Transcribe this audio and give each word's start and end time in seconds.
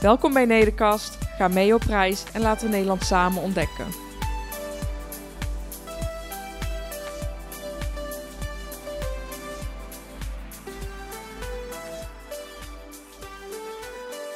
Welkom 0.00 0.32
bij 0.32 0.44
Nederkast, 0.44 1.18
ga 1.36 1.48
mee 1.48 1.74
op 1.74 1.82
reis 1.82 2.24
en 2.32 2.40
laten 2.40 2.66
we 2.66 2.72
Nederland 2.72 3.02
samen 3.02 3.42
ontdekken. 3.42 3.86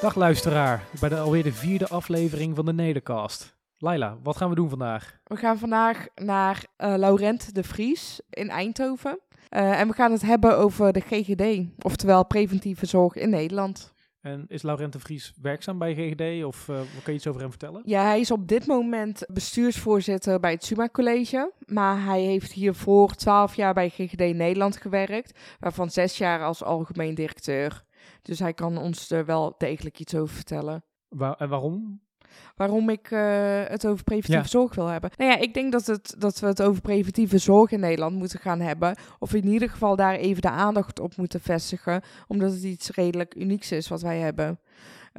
Dag 0.01 0.15
luisteraar, 0.15 0.84
bij 1.01 1.09
de 1.09 1.19
alweer 1.19 1.42
de 1.42 1.53
vierde 1.53 1.89
aflevering 1.89 2.56
van 2.56 2.65
de 2.65 2.73
Nedercast. 2.73 3.56
Laila, 3.78 4.17
wat 4.23 4.37
gaan 4.37 4.48
we 4.48 4.55
doen 4.55 4.69
vandaag? 4.69 5.19
We 5.25 5.37
gaan 5.37 5.59
vandaag 5.59 6.06
naar 6.15 6.65
uh, 6.78 6.95
Laurent 6.97 7.55
de 7.55 7.62
Vries 7.62 8.20
in 8.31 8.51
Eindhoven. 8.51 9.19
Uh, 9.51 9.81
en 9.81 9.89
we 9.89 9.95
gaan 9.95 10.12
het 10.12 10.23
hebben 10.23 10.59
over 10.59 10.92
de 10.92 11.01
GGD, 11.01 11.67
oftewel 11.78 12.27
preventieve 12.27 12.87
zorg 12.87 13.15
in 13.15 13.31
Nederland. 13.31 13.94
En 14.24 14.45
is 14.48 14.62
Laurent 14.62 14.92
de 14.92 14.98
Vries 14.98 15.33
werkzaam 15.41 15.78
bij 15.78 15.95
GGD 15.95 16.45
of 16.45 16.69
uh, 16.69 16.77
kan 16.77 16.87
je 17.05 17.12
iets 17.12 17.27
over 17.27 17.41
hem 17.41 17.51
vertellen? 17.51 17.83
Ja, 17.84 18.02
hij 18.02 18.20
is 18.20 18.30
op 18.30 18.48
dit 18.48 18.66
moment 18.66 19.25
bestuursvoorzitter 19.33 20.41
bij 20.41 20.50
het 20.50 20.64
Suma 20.64 20.89
College. 20.89 21.53
Maar 21.66 22.05
hij 22.05 22.20
heeft 22.20 22.53
hiervoor 22.53 23.14
twaalf 23.14 23.55
jaar 23.55 23.75
bij 23.75 23.89
GGD 23.89 24.34
Nederland 24.34 24.77
gewerkt, 24.77 25.39
waarvan 25.61 25.91
zes 25.91 26.19
jaar 26.19 26.44
als 26.44 26.62
algemeen 26.62 27.14
directeur. 27.14 27.84
Dus 28.22 28.39
hij 28.39 28.55
kan 28.55 28.78
ons 28.78 29.11
er 29.11 29.25
wel 29.25 29.55
degelijk 29.58 30.00
iets 30.00 30.14
over 30.14 30.34
vertellen. 30.34 30.84
Waar, 31.09 31.34
en 31.34 31.48
waarom? 31.48 32.00
Waarom 32.57 32.89
ik 32.89 33.11
uh, 33.11 33.21
het 33.65 33.87
over 33.87 34.05
preventieve 34.05 34.43
ja. 34.43 34.49
zorg 34.49 34.75
wil 34.75 34.87
hebben. 34.87 35.11
Nou 35.17 35.31
ja, 35.31 35.39
ik 35.39 35.55
denk 35.55 35.73
dat, 35.73 35.87
het, 35.87 36.15
dat 36.19 36.41
we 36.41 36.47
het 36.47 36.63
over 36.63 36.83
preventieve 36.83 37.39
zorg 37.39 37.71
in 37.71 37.81
Nederland 37.81 38.17
moeten 38.17 38.39
gaan 38.39 38.61
hebben. 38.61 38.97
Of 39.19 39.35
in 39.35 39.47
ieder 39.47 39.71
geval 39.71 39.97
daar 39.97 40.15
even 40.15 40.43
de 40.43 40.51
aandacht 40.51 41.01
op 41.01 41.17
moeten 41.17 41.41
vestigen. 41.41 42.03
Omdat 42.27 42.53
het 42.53 42.62
iets 42.62 42.91
redelijk 42.91 43.35
unieks 43.35 43.73
is 43.73 43.89
wat 43.89 44.03
wij 44.03 44.19
hebben. 44.19 44.59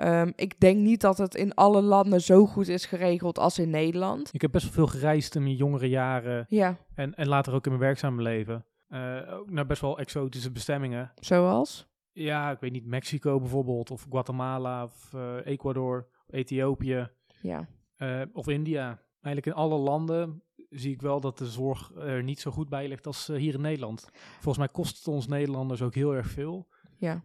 Um, 0.01 0.33
ik 0.35 0.59
denk 0.59 0.77
niet 0.77 1.01
dat 1.01 1.17
het 1.17 1.35
in 1.35 1.53
alle 1.53 1.81
landen 1.81 2.21
zo 2.21 2.45
goed 2.45 2.67
is 2.67 2.85
geregeld 2.85 3.39
als 3.39 3.59
in 3.59 3.69
Nederland. 3.69 4.29
Ik 4.31 4.41
heb 4.41 4.51
best 4.51 4.63
wel 4.63 4.73
veel 4.73 4.99
gereisd 4.99 5.35
in 5.35 5.43
mijn 5.43 5.55
jongere 5.55 5.89
jaren. 5.89 6.45
Ja. 6.49 6.77
En, 6.95 7.15
en 7.15 7.27
later 7.27 7.53
ook 7.53 7.65
in 7.65 7.71
mijn 7.71 7.83
werkzame 7.83 8.21
leven. 8.21 8.65
Uh, 8.89 9.33
ook 9.33 9.51
naar 9.51 9.65
best 9.65 9.81
wel 9.81 9.99
exotische 9.99 10.51
bestemmingen. 10.51 11.11
Zoals? 11.15 11.87
Ja, 12.11 12.51
ik 12.51 12.59
weet 12.59 12.71
niet, 12.71 12.85
Mexico 12.85 13.39
bijvoorbeeld, 13.39 13.91
of 13.91 14.05
Guatemala, 14.09 14.83
of 14.83 15.11
uh, 15.15 15.21
Ecuador, 15.45 16.07
Ethiopië. 16.29 17.09
Ja. 17.41 17.67
Uh, 17.97 18.21
of 18.33 18.47
India. 18.47 19.01
Eigenlijk 19.21 19.45
in 19.45 19.63
alle 19.63 19.77
landen 19.77 20.43
zie 20.69 20.93
ik 20.93 21.01
wel 21.01 21.19
dat 21.19 21.37
de 21.37 21.47
zorg 21.47 21.91
er 21.95 22.23
niet 22.23 22.39
zo 22.39 22.51
goed 22.51 22.69
bij 22.69 22.87
ligt 22.87 23.07
als 23.07 23.29
uh, 23.29 23.37
hier 23.37 23.53
in 23.53 23.61
Nederland. 23.61 24.09
Volgens 24.13 24.57
mij 24.57 24.67
kost 24.67 24.97
het 24.97 25.07
ons 25.07 25.27
Nederlanders 25.27 25.81
ook 25.81 25.95
heel 25.95 26.15
erg 26.15 26.27
veel. 26.27 26.67
Ja. 26.97 27.23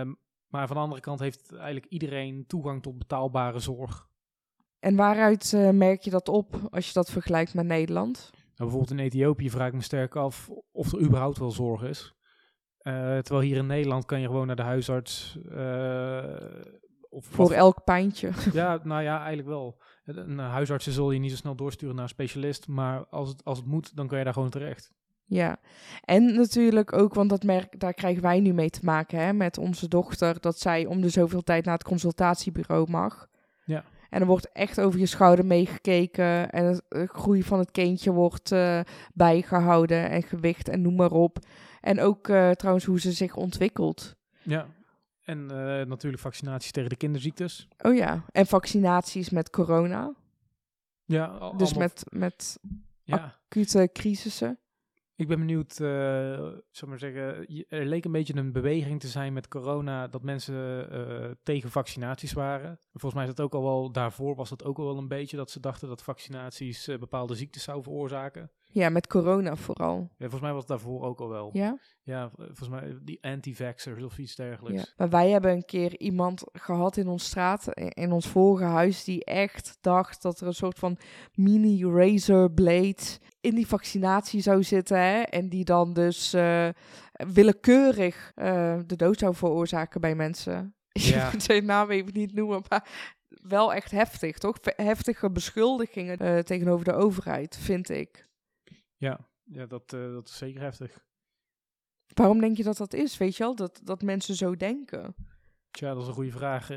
Um, 0.00 0.16
maar 0.46 0.66
van 0.66 0.76
de 0.76 0.82
andere 0.82 1.00
kant 1.00 1.20
heeft 1.20 1.52
eigenlijk 1.54 1.86
iedereen 1.86 2.46
toegang 2.46 2.82
tot 2.82 2.98
betaalbare 2.98 3.58
zorg. 3.58 4.08
En 4.78 4.96
waaruit 4.96 5.52
uh, 5.52 5.70
merk 5.70 6.00
je 6.00 6.10
dat 6.10 6.28
op 6.28 6.68
als 6.70 6.86
je 6.86 6.92
dat 6.92 7.10
vergelijkt 7.10 7.54
met 7.54 7.66
Nederland? 7.66 8.30
Nou, 8.32 8.70
bijvoorbeeld 8.70 8.90
in 8.90 8.98
Ethiopië 8.98 9.50
vraag 9.50 9.68
ik 9.68 9.74
me 9.74 9.82
sterk 9.82 10.16
af 10.16 10.50
of 10.72 10.92
er 10.92 11.00
überhaupt 11.00 11.38
wel 11.38 11.50
zorg 11.50 11.82
is. 11.82 12.14
Uh, 12.82 13.18
terwijl 13.18 13.40
hier 13.40 13.56
in 13.56 13.66
Nederland 13.66 14.04
kan 14.04 14.20
je 14.20 14.26
gewoon 14.26 14.46
naar 14.46 14.56
de 14.56 14.62
huisarts. 14.62 15.38
Uh, 15.48 16.24
of 17.10 17.26
Voor 17.26 17.48
wat... 17.48 17.56
elk 17.56 17.84
pijntje. 17.84 18.30
Ja, 18.52 18.80
nou 18.82 19.02
ja, 19.02 19.18
eigenlijk 19.18 19.48
wel. 19.48 19.78
Een 20.04 20.38
huisarts 20.38 20.86
zal 20.86 21.10
je 21.10 21.18
niet 21.18 21.30
zo 21.30 21.36
snel 21.36 21.54
doorsturen 21.54 21.94
naar 21.94 22.04
een 22.04 22.10
specialist. 22.10 22.68
Maar 22.68 23.04
als 23.10 23.28
het, 23.28 23.44
als 23.44 23.58
het 23.58 23.66
moet, 23.66 23.96
dan 23.96 24.06
kan 24.06 24.18
je 24.18 24.24
daar 24.24 24.32
gewoon 24.32 24.50
terecht. 24.50 24.92
Ja, 25.24 25.58
en 26.04 26.34
natuurlijk 26.34 26.92
ook, 26.92 27.14
want 27.14 27.30
dat 27.30 27.42
merk, 27.42 27.80
daar 27.80 27.94
krijgen 27.94 28.22
wij 28.22 28.40
nu 28.40 28.52
mee 28.52 28.70
te 28.70 28.80
maken 28.82 29.18
hè, 29.18 29.32
met 29.32 29.58
onze 29.58 29.88
dochter. 29.88 30.40
Dat 30.40 30.58
zij 30.58 30.86
om 30.86 31.00
de 31.00 31.08
zoveel 31.08 31.42
tijd 31.42 31.64
naar 31.64 31.74
het 31.74 31.84
consultatiebureau 31.84 32.90
mag. 32.90 33.28
Ja. 33.64 33.84
En 34.10 34.20
er 34.20 34.26
wordt 34.26 34.52
echt 34.52 34.80
over 34.80 35.00
je 35.00 35.06
schouder 35.06 35.46
meegekeken. 35.46 36.50
En 36.50 36.64
het, 36.64 36.82
de 36.88 37.06
groei 37.06 37.42
van 37.42 37.58
het 37.58 37.70
kindje 37.70 38.12
wordt 38.12 38.52
uh, 38.52 38.80
bijgehouden. 39.14 40.10
En 40.10 40.22
gewicht 40.22 40.68
en 40.68 40.82
noem 40.82 40.94
maar 40.94 41.12
op. 41.12 41.38
En 41.80 42.00
ook 42.00 42.28
uh, 42.28 42.50
trouwens 42.50 42.84
hoe 42.84 43.00
ze 43.00 43.12
zich 43.12 43.36
ontwikkelt. 43.36 44.16
Ja, 44.42 44.66
en 45.30 45.42
uh, 45.42 45.86
natuurlijk 45.86 46.22
vaccinaties 46.22 46.70
tegen 46.70 46.90
de 46.90 46.96
kinderziektes. 46.96 47.68
Oh 47.78 47.94
ja, 47.94 48.24
en 48.32 48.46
vaccinaties 48.46 49.30
met 49.30 49.50
corona. 49.50 50.14
Ja, 51.04 51.24
al, 51.24 51.56
dus 51.56 51.74
met, 51.74 52.04
met 52.08 52.58
ja. 53.02 53.38
acute 53.44 53.90
crisissen. 53.92 54.58
Ik 55.14 55.28
ben 55.28 55.38
benieuwd, 55.38 55.78
uh, 55.78 55.88
zal 56.70 56.88
maar 56.88 56.98
zeggen, 56.98 57.46
er 57.68 57.86
leek 57.86 58.04
een 58.04 58.12
beetje 58.12 58.36
een 58.36 58.52
beweging 58.52 59.00
te 59.00 59.08
zijn 59.08 59.32
met 59.32 59.48
corona 59.48 60.08
dat 60.08 60.22
mensen 60.22 60.88
uh, 60.92 61.30
tegen 61.42 61.70
vaccinaties 61.70 62.32
waren. 62.32 62.78
Volgens 62.90 63.14
mij 63.14 63.22
is 63.22 63.34
dat 63.34 63.44
ook 63.44 63.54
al 63.54 63.62
wel, 63.62 63.92
daarvoor 63.92 64.34
was 64.34 64.48
dat 64.48 64.64
ook 64.64 64.78
al 64.78 64.84
wel 64.84 64.98
een 64.98 65.08
beetje 65.08 65.36
dat 65.36 65.50
ze 65.50 65.60
dachten 65.60 65.88
dat 65.88 66.02
vaccinaties 66.02 66.88
uh, 66.88 66.98
bepaalde 66.98 67.34
ziektes 67.34 67.62
zouden 67.62 67.84
veroorzaken. 67.84 68.50
Ja, 68.72 68.88
met 68.88 69.06
corona 69.06 69.56
vooral. 69.56 69.98
Ja, 69.98 70.16
volgens 70.18 70.40
mij 70.40 70.50
was 70.52 70.60
het 70.60 70.68
daarvoor 70.68 71.02
ook 71.02 71.20
al 71.20 71.28
wel. 71.28 71.50
Ja? 71.52 71.78
Ja, 72.02 72.30
volgens 72.36 72.68
mij 72.68 72.98
die 73.02 73.18
anti-vaxxers 73.22 74.02
of 74.02 74.18
iets 74.18 74.34
dergelijks. 74.34 74.82
Ja. 74.82 74.88
Maar 74.96 75.08
wij 75.08 75.30
hebben 75.30 75.52
een 75.52 75.64
keer 75.64 75.98
iemand 75.98 76.44
gehad 76.52 76.96
in 76.96 77.08
ons 77.08 77.24
straat, 77.24 77.68
in 77.74 78.12
ons 78.12 78.28
vorige 78.28 78.64
huis, 78.64 79.04
die 79.04 79.24
echt 79.24 79.78
dacht 79.80 80.22
dat 80.22 80.40
er 80.40 80.46
een 80.46 80.54
soort 80.54 80.78
van 80.78 80.98
mini 81.34 81.84
razor 81.84 82.50
blade 82.50 83.18
in 83.40 83.54
die 83.54 83.66
vaccinatie 83.66 84.40
zou 84.40 84.62
zitten. 84.62 84.98
Hè? 84.98 85.20
En 85.20 85.48
die 85.48 85.64
dan 85.64 85.92
dus 85.92 86.34
uh, 86.34 86.68
willekeurig 87.12 88.32
uh, 88.36 88.78
de 88.86 88.96
dood 88.96 89.18
zou 89.18 89.34
veroorzaken 89.34 90.00
bij 90.00 90.14
mensen. 90.14 90.74
Ja. 91.00 91.26
Ik 91.26 91.32
moet 91.32 91.42
zijn 91.42 91.64
naam 91.64 91.90
even 91.90 92.12
niet 92.12 92.34
noemen, 92.34 92.62
maar 92.68 92.88
wel 93.28 93.74
echt 93.74 93.90
heftig, 93.90 94.38
toch? 94.38 94.56
Heftige 94.62 95.30
beschuldigingen 95.30 96.22
uh, 96.22 96.38
tegenover 96.38 96.84
de 96.84 96.92
overheid, 96.92 97.58
vind 97.60 97.90
ik. 97.90 98.28
Ja, 99.00 99.28
ja 99.44 99.66
dat, 99.66 99.92
uh, 99.92 100.12
dat 100.12 100.28
is 100.28 100.36
zeker 100.36 100.60
heftig. 100.60 101.04
Waarom 102.14 102.40
denk 102.40 102.56
je 102.56 102.62
dat 102.62 102.76
dat 102.76 102.92
is? 102.92 103.18
Weet 103.18 103.36
je 103.36 103.42
wel, 103.42 103.54
dat, 103.54 103.80
dat 103.84 104.02
mensen 104.02 104.34
zo 104.34 104.56
denken? 104.56 105.14
Tja, 105.70 105.92
dat 105.92 106.02
is 106.02 106.08
een 106.08 106.14
goede 106.14 106.30
vraag. 106.30 106.70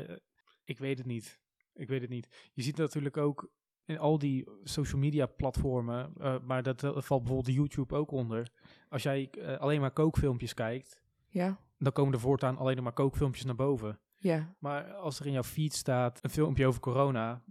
Ik 0.64 0.78
weet 0.78 0.98
het 0.98 1.06
niet. 1.06 1.40
Ik 1.72 1.88
weet 1.88 2.00
het 2.00 2.10
niet. 2.10 2.50
Je 2.52 2.62
ziet 2.62 2.76
natuurlijk 2.76 3.16
ook 3.16 3.50
in 3.84 3.98
al 3.98 4.18
die 4.18 4.48
social 4.62 5.00
media 5.00 5.26
platformen, 5.26 6.12
uh, 6.18 6.36
maar 6.40 6.62
dat, 6.62 6.80
dat, 6.80 7.04
valt 7.04 7.22
bijvoorbeeld 7.22 7.56
YouTube 7.56 7.94
ook 7.94 8.10
onder. 8.10 8.50
Als 8.88 9.02
jij 9.02 9.30
uh, 9.38 9.56
alleen 9.56 9.80
maar 9.80 9.92
kookfilmpjes 9.92 10.54
kijkt, 10.54 11.02
ja. 11.28 11.58
dan 11.78 11.92
komen 11.92 12.12
er 12.14 12.20
voortaan 12.20 12.56
alleen 12.56 12.82
maar 12.82 12.92
kookfilmpjes 12.92 13.44
naar 13.44 13.54
boven. 13.54 14.00
Ja. 14.16 14.54
Maar 14.58 14.92
als 14.92 15.20
er 15.20 15.26
in 15.26 15.32
jouw 15.32 15.42
feed 15.42 15.74
staat 15.74 16.18
een 16.22 16.30
filmpje 16.30 16.66
over 16.66 16.80
corona, 16.80 17.42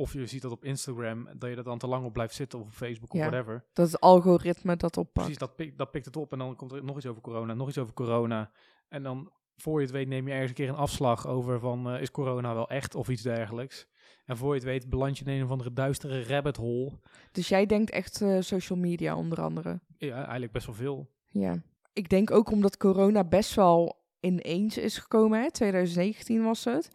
of 0.00 0.12
je 0.12 0.26
ziet 0.26 0.42
dat 0.42 0.52
op 0.52 0.64
Instagram, 0.64 1.28
dat 1.38 1.50
je 1.50 1.56
er 1.56 1.62
dan 1.64 1.78
te 1.78 1.86
lang 1.86 2.04
op 2.04 2.12
blijft 2.12 2.34
zitten 2.34 2.58
of 2.58 2.64
op 2.64 2.72
Facebook 2.72 3.12
ja, 3.12 3.18
of 3.18 3.30
whatever. 3.30 3.64
Dat 3.72 3.86
is 3.86 3.92
het 3.92 4.00
algoritme 4.00 4.76
dat 4.76 4.96
oppakt. 4.96 5.12
Precies, 5.12 5.38
dat, 5.38 5.56
pik, 5.56 5.78
dat 5.78 5.90
pikt 5.90 6.04
het 6.04 6.16
op 6.16 6.32
en 6.32 6.38
dan 6.38 6.56
komt 6.56 6.72
er 6.72 6.84
nog 6.84 6.96
iets 6.96 7.06
over 7.06 7.22
corona, 7.22 7.54
nog 7.54 7.68
iets 7.68 7.78
over 7.78 7.94
corona. 7.94 8.50
En 8.88 9.02
dan, 9.02 9.32
voor 9.56 9.78
je 9.78 9.86
het 9.86 9.94
weet, 9.94 10.08
neem 10.08 10.26
je 10.26 10.32
ergens 10.32 10.48
een 10.48 10.56
keer 10.56 10.68
een 10.68 10.74
afslag 10.74 11.26
over 11.26 11.60
van, 11.60 11.94
uh, 11.94 12.00
is 12.00 12.10
corona 12.10 12.54
wel 12.54 12.68
echt 12.68 12.94
of 12.94 13.08
iets 13.08 13.22
dergelijks. 13.22 13.86
En 14.24 14.36
voor 14.36 14.48
je 14.48 14.54
het 14.54 14.64
weet, 14.68 14.90
beland 14.90 15.18
je 15.18 15.24
in 15.24 15.30
een 15.32 15.44
of 15.44 15.50
andere 15.50 15.72
duistere 15.72 16.24
rabbit 16.24 16.56
hole. 16.56 16.92
Dus 17.32 17.48
jij 17.48 17.66
denkt 17.66 17.90
echt 17.90 18.20
uh, 18.20 18.40
social 18.40 18.78
media 18.78 19.16
onder 19.16 19.40
andere? 19.40 19.80
Ja, 19.98 20.22
eigenlijk 20.22 20.52
best 20.52 20.66
wel 20.66 20.74
veel. 20.74 21.10
Ja. 21.28 21.62
Ik 21.92 22.08
denk 22.08 22.30
ook 22.30 22.50
omdat 22.50 22.76
corona 22.76 23.24
best 23.24 23.54
wel 23.54 23.98
ineens 24.20 24.78
is 24.78 24.98
gekomen, 24.98 25.40
hè? 25.40 25.50
2019 25.50 26.44
was 26.44 26.64
het. 26.64 26.90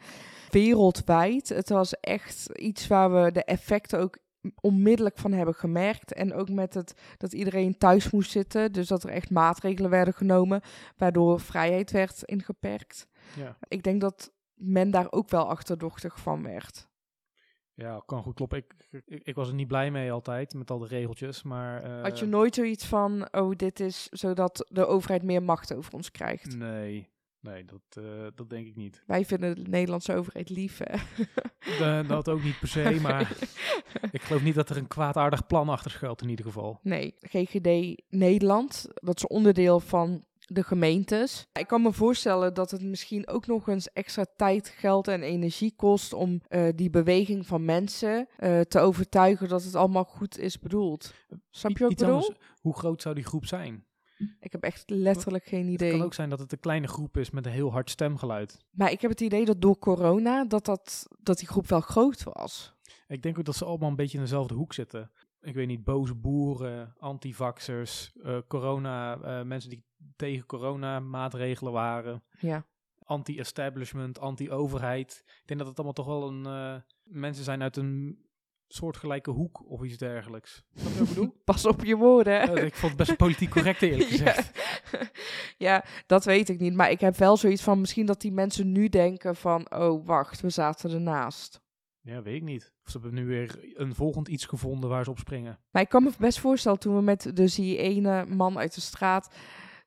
Wereldwijd. 0.56 1.50
Het 1.50 1.70
was 1.70 2.00
echt 2.00 2.50
iets 2.60 2.88
waar 2.88 3.14
we 3.14 3.32
de 3.32 3.44
effecten 3.44 4.00
ook 4.00 4.18
onmiddellijk 4.62 5.18
van 5.18 5.32
hebben 5.32 5.56
gemerkt. 5.56 6.14
En 6.14 6.34
ook 6.34 6.50
met 6.50 6.74
het 6.74 6.94
dat 7.18 7.34
iedereen 7.34 7.78
thuis 7.78 8.12
moest 8.12 8.32
zitten. 8.32 8.72
Dus 8.72 8.88
dat 8.88 9.04
er 9.04 9.10
echt 9.10 9.30
maatregelen 9.30 9.90
werden 9.90 10.14
genomen, 10.14 10.62
waardoor 10.98 11.40
vrijheid 11.40 11.92
werd 11.92 12.24
ingeperkt. 12.24 13.08
Ja. 13.36 13.58
Ik 13.68 13.84
denk 13.84 14.02
dat 14.02 14.34
men 14.54 14.92
daar 14.92 15.08
ook 15.10 15.30
wel 15.30 15.50
achterdochtig 15.50 16.20
van 16.20 16.44
werd. 16.44 16.88
Ja, 17.74 18.04
kan 18.06 18.24
goed 18.24 18.36
kloppen. 18.36 18.58
Ik, 18.58 18.74
ik, 19.06 19.24
ik, 19.24 19.36
was 19.36 19.48
er 19.48 19.54
niet 19.54 19.68
blij 19.68 19.92
mee 19.92 20.12
altijd 20.12 20.54
met 20.54 20.72
al 20.72 20.80
de 20.80 20.88
regeltjes, 20.88 21.44
maar... 21.44 21.88
Uh, 21.88 22.02
Had 22.02 22.20
je 22.20 22.26
nooit 22.26 22.56
zoiets 22.56 22.86
van, 22.86 23.28
oh, 23.32 23.56
dit 23.56 23.80
is 23.80 24.08
zodat 24.10 24.68
de 24.70 24.86
overheid 24.86 25.24
meer 25.24 25.44
macht 25.44 25.74
over 25.74 25.94
ons 25.94 26.12
krijgt? 26.12 26.58
Nee, 26.58 27.10
Nee, 27.46 27.66
dat, 27.66 28.04
eh, 28.06 28.28
dat 28.36 28.50
denk 28.50 28.68
ik 28.68 28.76
niet. 28.76 29.04
Wij 29.06 29.26
vinden 29.26 29.56
de 29.64 29.70
Nederlandse 29.70 30.14
overheid 30.16 30.50
lief, 30.50 30.80
hè? 30.84 30.98
Da- 31.80 32.04
dat 32.04 32.30
ook 32.30 32.44
niet 32.44 32.60
per 32.60 32.68
se, 32.68 32.98
maar 33.02 33.38
ik 34.12 34.22
geloof 34.22 34.44
niet 34.44 34.56
dat 34.56 34.70
er 34.70 34.78
een 34.78 34.88
kwaadaardig 34.88 35.46
plan 35.48 35.70
achter 35.70 35.92
schuilt 35.92 36.22
in 36.22 36.30
ieder 36.30 36.46
geval. 36.46 36.80
Nee, 36.84 37.16
GGD 37.20 38.02
Nederland, 38.10 38.88
dat 38.94 39.18
is 39.18 39.28
onderdeel 39.28 39.80
van 39.80 40.26
de 40.48 40.64
gemeentes. 40.64 41.48
Ik 41.54 41.68
kan 41.68 41.82
me 41.82 41.92
voorstellen 41.94 42.54
dat 42.54 42.72
het 42.72 42.82
misschien 42.84 43.28
ook 43.28 43.48
nog 43.48 43.68
eens 43.68 43.92
extra 43.94 44.26
tijd, 44.36 44.70
geld 44.70 45.08
en 45.08 45.24
energie 45.24 45.74
kost 45.76 46.14
om 46.14 46.42
eh, 46.48 46.68
die 46.76 46.90
beweging 46.90 47.46
van 47.48 47.66
mensen 47.66 48.28
eh, 48.38 48.60
te 48.62 48.80
overtuigen 48.80 49.48
dat 49.50 49.64
het 49.64 49.76
allemaal 49.76 50.04
goed 50.04 50.38
is 50.40 50.60
bedoeld. 50.60 51.14
Snap 51.50 51.78
je 51.78 51.84
wat 51.84 51.92
ik 51.92 51.98
Iets 51.98 52.02
bedoel? 52.08 52.22
anders, 52.22 52.40
hoe 52.62 52.78
groot 52.78 53.02
zou 53.02 53.16
die 53.16 53.24
groep 53.24 53.46
zijn? 53.46 53.86
Ik 54.40 54.52
heb 54.52 54.64
echt 54.64 54.90
letterlijk 54.90 55.46
geen 55.46 55.64
Het 55.66 55.74
idee. 55.74 55.92
kan 55.92 56.02
ook 56.02 56.14
zijn 56.14 56.30
dat 56.30 56.40
het 56.40 56.52
een 56.52 56.60
kleine 56.60 56.88
groep 56.88 57.18
is 57.18 57.30
met 57.30 57.46
een 57.46 57.52
heel 57.52 57.72
hard 57.72 57.90
stemgeluid. 57.90 58.58
Maar 58.72 58.92
ik 58.92 59.02
heb 59.02 59.12
het 59.12 59.22
idee 59.22 59.46
dat 59.46 59.62
door 59.62 59.78
corona, 59.80 60.46
dat, 60.46 60.66
dat, 60.66 61.08
dat 61.20 61.38
die 61.38 61.48
groep 61.48 61.68
wel 61.68 61.82
groot 61.82 62.24
was. 62.24 62.76
Ik 63.08 63.24
denk 63.24 63.38
ook 63.38 63.46
dat 63.46 63.56
ze 63.56 63.66
allemaal 63.66 63.90
een 63.90 63.96
beetje 63.96 64.18
in 64.18 64.24
dezelfde 64.24 64.54
hoek 64.54 64.74
zitten. 64.74 65.12
Ik 65.42 65.54
weet 65.56 65.68
niet, 65.68 65.84
boze 65.84 66.16
boeren, 66.16 66.94
antivaxers, 67.00 68.14
eh, 68.24 68.38
corona, 68.48 69.18
eh, 69.22 69.42
mensen 69.46 69.70
die 69.70 69.84
tegen 70.16 70.46
corona 70.46 71.00
maatregelen 71.00 71.74
waren, 71.74 72.24
Ja. 72.40 72.66
anti-establishment, 73.04 74.20
anti-overheid. 74.20 75.24
Ik 75.26 75.42
denk 75.48 75.60
dat 75.60 75.68
het 75.70 75.78
allemaal 75.78 75.94
toch 75.96 76.06
wel 76.06 76.28
een 76.28 76.46
eh, 76.46 76.76
mensen 77.04 77.44
zijn 77.44 77.62
uit 77.62 77.78
een 77.78 78.25
soortgelijke 78.68 79.32
hoek 79.32 79.70
of 79.70 79.84
iets 79.84 79.98
dergelijks. 79.98 80.64
Snap 80.76 80.92
je 80.92 81.00
wat 81.00 81.08
ik 81.08 81.14
bedoel? 81.14 81.36
Pas 81.44 81.66
op 81.66 81.84
je 81.84 81.96
woorden. 81.96 82.42
Eh, 82.42 82.64
ik 82.64 82.76
vond 82.76 82.98
het 82.98 83.08
best 83.08 83.18
politiek 83.18 83.50
correct 83.50 83.82
eerlijk 83.82 84.10
gezegd. 84.16 84.52
Ja. 84.92 85.10
ja, 85.68 85.86
dat 86.06 86.26
weet 86.26 86.50
ik 86.50 86.60
niet. 86.60 86.74
Maar 86.74 86.92
ik 86.92 87.00
heb 87.00 87.16
wel 87.16 87.38
zoiets 87.38 87.62
van 87.62 87.80
misschien 87.80 88.06
dat 88.06 88.22
die 88.22 88.32
mensen 88.32 88.72
nu 88.72 88.90
denken 88.90 89.36
van... 89.36 89.72
Oh, 89.72 90.06
wacht, 90.06 90.42
we 90.42 90.50
zaten 90.50 90.92
ernaast. 90.92 91.64
Ja, 92.02 92.22
weet 92.22 92.36
ik 92.36 92.44
niet. 92.44 92.74
Of 92.84 92.92
ze 92.92 93.00
hebben 93.00 93.20
nu 93.20 93.26
weer 93.26 93.60
een 93.74 93.96
volgend 93.96 94.28
iets 94.28 94.46
gevonden 94.46 94.90
waar 94.90 95.04
ze 95.04 95.10
op 95.10 95.20
springen. 95.20 95.60
Maar 95.72 95.82
ik 95.82 95.90
kan 95.90 96.04
me 96.04 96.12
best 96.20 96.40
voorstellen 96.40 96.80
toen 96.80 96.96
we 96.96 97.02
met 97.02 97.36
dus 97.36 97.56
die 97.56 97.78
ene 97.78 98.26
man 98.26 98.58
uit 98.58 98.76
de 98.76 98.82
straat... 98.82 99.36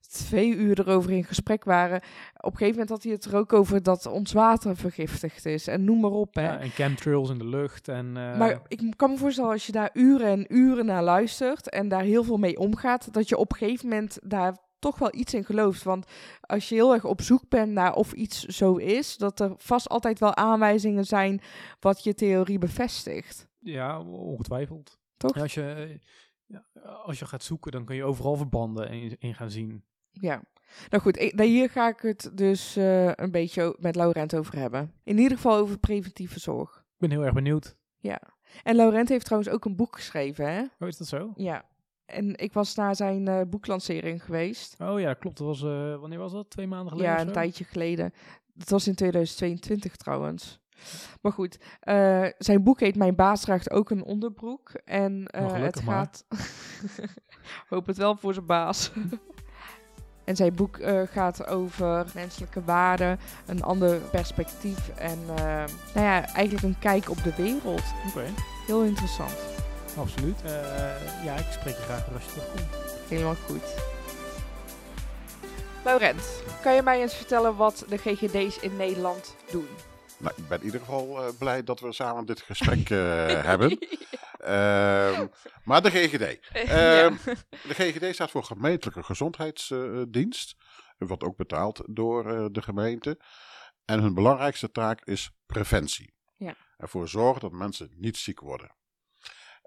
twee 0.00 0.54
uur 0.54 0.78
erover 0.80 1.10
in 1.10 1.24
gesprek 1.24 1.64
waren. 1.64 1.96
Op 2.36 2.50
een 2.52 2.58
gegeven 2.58 2.70
moment 2.70 2.88
had 2.88 3.02
hij 3.02 3.12
het 3.12 3.24
er 3.24 3.36
ook 3.36 3.52
over 3.52 3.82
dat 3.82 4.06
ons 4.06 4.32
water 4.32 4.76
vergiftigd 4.76 5.46
is. 5.46 5.66
En 5.66 5.84
noem 5.84 6.00
maar 6.00 6.10
op, 6.10 6.34
hè. 6.34 6.42
Ja, 6.42 6.58
en 6.58 6.70
chemtrails 6.70 7.30
in 7.30 7.38
de 7.38 7.46
lucht 7.48 7.88
en... 7.88 8.16
eh, 8.16 8.38
Maar 8.38 8.60
ik 8.68 8.92
kan 8.96 9.10
me 9.10 9.16
voorstellen 9.16 9.50
als 9.50 9.66
je 9.66 9.72
daar 9.72 9.90
uren 9.92 10.26
en 10.28 10.54
uren 10.54 10.86
naar 10.86 11.02
luistert 11.02 11.68
en 11.70 11.88
daar 11.88 12.02
heel 12.02 12.24
veel 12.24 12.36
mee 12.36 12.58
omgaat, 12.58 13.12
dat 13.14 13.28
je 13.28 13.36
op 13.36 13.52
een 13.52 13.58
gegeven 13.58 13.88
moment 13.88 14.18
daar 14.22 14.56
toch 14.78 14.98
wel 14.98 15.14
iets 15.14 15.34
in 15.34 15.44
gelooft. 15.44 15.82
Want 15.82 16.06
als 16.40 16.68
je 16.68 16.74
heel 16.74 16.92
erg 16.94 17.04
op 17.04 17.20
zoek 17.22 17.48
bent 17.48 17.72
naar 17.72 17.94
of 17.94 18.12
iets 18.12 18.44
zo 18.44 18.76
is, 18.76 19.16
dat 19.16 19.40
er 19.40 19.52
vast 19.56 19.88
altijd 19.88 20.18
wel 20.18 20.34
aanwijzingen 20.36 21.04
zijn 21.04 21.40
wat 21.80 22.04
je 22.04 22.14
theorie 22.14 22.58
bevestigt. 22.58 23.48
Ja, 23.58 24.00
ongetwijfeld. 24.00 24.98
Toch? 25.16 25.34
Ja, 25.34 25.42
als, 25.42 25.54
je, 25.54 25.62
eh, 25.72 25.98
als 27.04 27.18
je 27.18 27.26
gaat 27.26 27.42
zoeken, 27.42 27.72
dan 27.72 27.84
kun 27.84 27.96
je 27.96 28.04
overal 28.04 28.36
verbanden 28.36 28.90
in, 28.90 29.16
in 29.18 29.34
gaan 29.34 29.50
zien. 29.50 29.84
Ja. 30.10 30.42
Nou 30.88 31.02
goed, 31.02 31.18
ik, 31.18 31.34
nou, 31.34 31.48
hier 31.48 31.70
ga 31.70 31.88
ik 31.88 32.00
het 32.00 32.30
dus 32.34 32.76
eh, 32.76 33.12
een 33.14 33.30
beetje 33.30 33.76
met 33.78 33.96
Laurent 33.96 34.36
over 34.36 34.58
hebben. 34.58 34.92
In 35.04 35.18
ieder 35.18 35.36
geval 35.36 35.56
over 35.56 35.78
preventieve 35.78 36.40
zorg. 36.40 36.76
Ik 36.76 36.98
ben 36.98 37.10
heel 37.10 37.24
erg 37.24 37.34
benieuwd. 37.34 37.76
En 38.62 38.76
Laurent 38.76 39.08
heeft 39.08 39.24
trouwens 39.24 39.52
ook 39.52 39.64
een 39.64 39.76
boek 39.76 39.96
geschreven, 39.96 40.52
hè? 40.52 40.62
Oh, 40.78 40.88
is 40.88 40.96
dat 40.96 41.06
zo? 41.06 41.32
Ja. 41.34 41.64
En 42.06 42.36
ik 42.36 42.52
was 42.52 42.74
naar 42.74 42.96
zijn 42.96 43.28
eh, 43.28 43.40
boeklancering 43.48 44.24
geweest. 44.24 44.76
Oh 44.80 45.00
ja, 45.00 45.14
klopt. 45.14 45.36
Dat 45.36 45.46
was, 45.46 45.62
eh, 45.62 46.00
wanneer 46.00 46.18
was 46.18 46.32
dat? 46.32 46.50
Twee 46.50 46.66
maanden 46.66 46.92
geleden 46.92 47.12
Ja, 47.12 47.20
een 47.20 47.32
tijdje 47.32 47.64
geleden. 47.64 48.12
Dat 48.54 48.68
was 48.68 48.86
in 48.88 48.94
2022 48.94 49.96
trouwens. 49.96 50.60
Maar 51.22 51.32
goed, 51.32 51.58
eh, 51.80 52.26
zijn 52.38 52.62
boek 52.62 52.80
heet 52.80 52.96
Mijn 52.96 53.14
baas 53.14 53.40
draagt 53.40 53.70
ook 53.70 53.90
een 53.90 54.04
onderbroek. 54.04 54.70
En 54.84 55.22
Nou, 55.22 55.58
het 55.58 55.80
gaat... 55.80 56.24
Hoop 57.68 57.86
het 57.86 57.96
wel 57.96 58.16
voor 58.16 58.34
zijn 58.34 58.46
baas. 58.46 58.92
en 60.24 60.36
zijn 60.36 60.54
boek 60.54 60.76
eh, 60.76 61.02
gaat 61.06 61.46
over 61.46 62.06
menselijke 62.14 62.64
waarden, 62.64 63.18
een 63.46 63.62
ander 63.62 63.98
perspectief 63.98 64.88
en 64.88 65.18
nou 65.94 66.06
ja, 66.06 66.26
eigenlijk 66.34 66.64
een 66.64 66.78
kijk 66.78 67.10
op 67.10 67.22
de 67.22 67.34
wereld. 67.36 67.82
Oké, 68.08 68.24
Heel 68.66 68.82
interessant. 68.82 69.36
absoluut. 69.96 70.40
Ja, 71.24 71.34
ik 71.34 71.46
spreek 71.50 71.76
je 71.76 71.82
graag 71.82 72.12
als 72.14 72.24
je 72.24 72.30
terugkomt. 72.30 72.96
Helemaal 73.08 73.36
goed. 73.46 73.96
Laurent, 75.84 76.42
kan 76.62 76.74
je 76.74 76.82
mij 76.82 77.00
eens 77.00 77.14
vertellen 77.14 77.56
wat 77.56 77.84
de 77.88 77.96
GGD's 77.96 78.58
in 78.60 78.76
Nederland 78.76 79.36
doen? 79.50 79.68
Nou, 80.18 80.34
ik 80.36 80.48
ben 80.48 80.58
in 80.58 80.64
ieder 80.64 80.80
geval 80.80 81.24
eh, 81.24 81.28
blij 81.38 81.62
dat 81.64 81.80
we 81.80 81.92
samen 81.92 82.26
dit 82.26 82.40
gesprek 82.40 82.90
eh, 82.90 82.98
hebben. 83.50 83.78
Ehm, 84.38 85.26
maar 85.64 85.82
de 85.82 85.90
GGD. 85.90 86.38
ja. 86.52 87.04
Ehm, 87.04 87.16
De 87.50 87.74
GGD 87.74 88.14
staat 88.14 88.30
voor 88.30 88.44
Gemeentelijke 88.44 89.02
Gezondheidsdienst. 89.02 90.56
Wordt 90.98 91.22
ook 91.22 91.36
betaald 91.36 91.82
door 91.86 92.32
eh, 92.32 92.46
de 92.52 92.62
gemeente. 92.62 93.20
En 93.84 94.00
hun 94.00 94.14
belangrijkste 94.14 94.70
taak 94.70 95.04
is 95.04 95.30
preventie. 95.46 96.14
Ja. 96.36 96.54
Ervoor 96.76 97.08
zorgen 97.08 97.40
dat 97.40 97.52
mensen 97.52 97.90
niet 97.96 98.16
ziek 98.16 98.40
worden. 98.40 98.74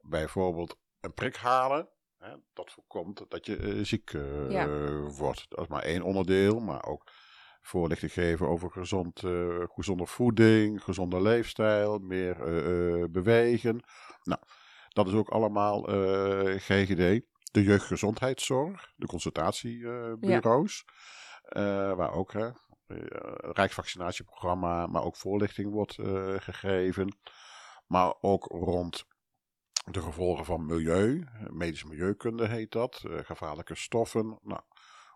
Bijvoorbeeld 0.02 0.78
een 1.00 1.14
prik 1.14 1.36
halen. 1.36 1.90
Hè, 2.18 2.36
dat 2.54 2.72
voorkomt 2.72 3.26
dat 3.30 3.46
je 3.46 3.58
eh, 3.58 3.80
ziek 3.86 4.14
eh, 4.14 4.50
Ja. 4.52 4.68
wordt. 5.02 5.46
Dat 5.50 5.60
is 5.60 5.68
maar 5.68 5.84
één 5.84 6.02
onderdeel. 6.02 6.60
Maar 6.60 6.84
ook 6.84 7.12
voorlichting 7.62 8.14
geven 8.14 8.48
over 8.48 8.72
gezond, 8.72 9.24
eh, 9.24 9.64
gezonde 9.64 10.06
voeding, 10.06 10.84
gezonde 10.84 11.22
leefstijl, 11.22 12.00
meer 12.00 12.44
eh, 12.44 13.02
eh, 13.02 13.10
bewegen. 13.10 13.84
Nou, 14.24 14.40
dat 14.88 15.08
is 15.08 15.14
ook 15.14 15.30
allemaal 15.30 15.82
GGD. 16.58 17.22
De 17.52 17.64
jeugdgezondheidszorg, 17.64 18.94
de 18.96 19.06
consultatiebureaus, 19.06 20.86
waar 21.96 22.14
ook 22.14 22.34
Rijksvaccinatieprogramma, 23.38 24.88
maar 24.88 25.04
ook 25.04 25.16
voorlichting 25.16 25.72
wordt 25.72 25.94
gegeven. 26.36 27.18
Maar 27.88 28.14
ook 28.22 28.46
rond 28.46 29.06
de 29.92 30.02
gevolgen 30.02 30.46
van 30.46 30.66
milieu, 30.66 31.28
medische 31.50 31.88
milieukunde 31.88 32.48
heet 32.48 32.72
dat, 32.72 33.04
gevaarlijke 33.08 33.76
stoffen. 33.76 34.40
Nou, 34.42 34.62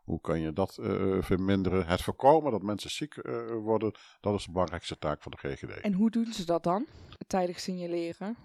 hoe 0.05 0.21
kan 0.21 0.39
je 0.39 0.53
dat 0.53 0.77
eh, 0.77 1.17
verminderen? 1.21 1.87
Het 1.87 2.01
voorkomen 2.01 2.51
dat 2.51 2.61
mensen 2.61 2.89
ziek 2.89 3.17
eh, 3.17 3.51
worden, 3.51 3.91
dat 4.21 4.33
is 4.33 4.45
de 4.45 4.51
belangrijkste 4.51 4.97
taak 4.97 5.21
van 5.21 5.31
de 5.31 5.37
GGD. 5.47 5.81
En 5.81 5.93
hoe 5.93 6.09
doen 6.09 6.33
ze 6.33 6.45
dat 6.45 6.63
dan? 6.63 6.85
Tijdig 7.27 7.59
signaleren? 7.59 8.37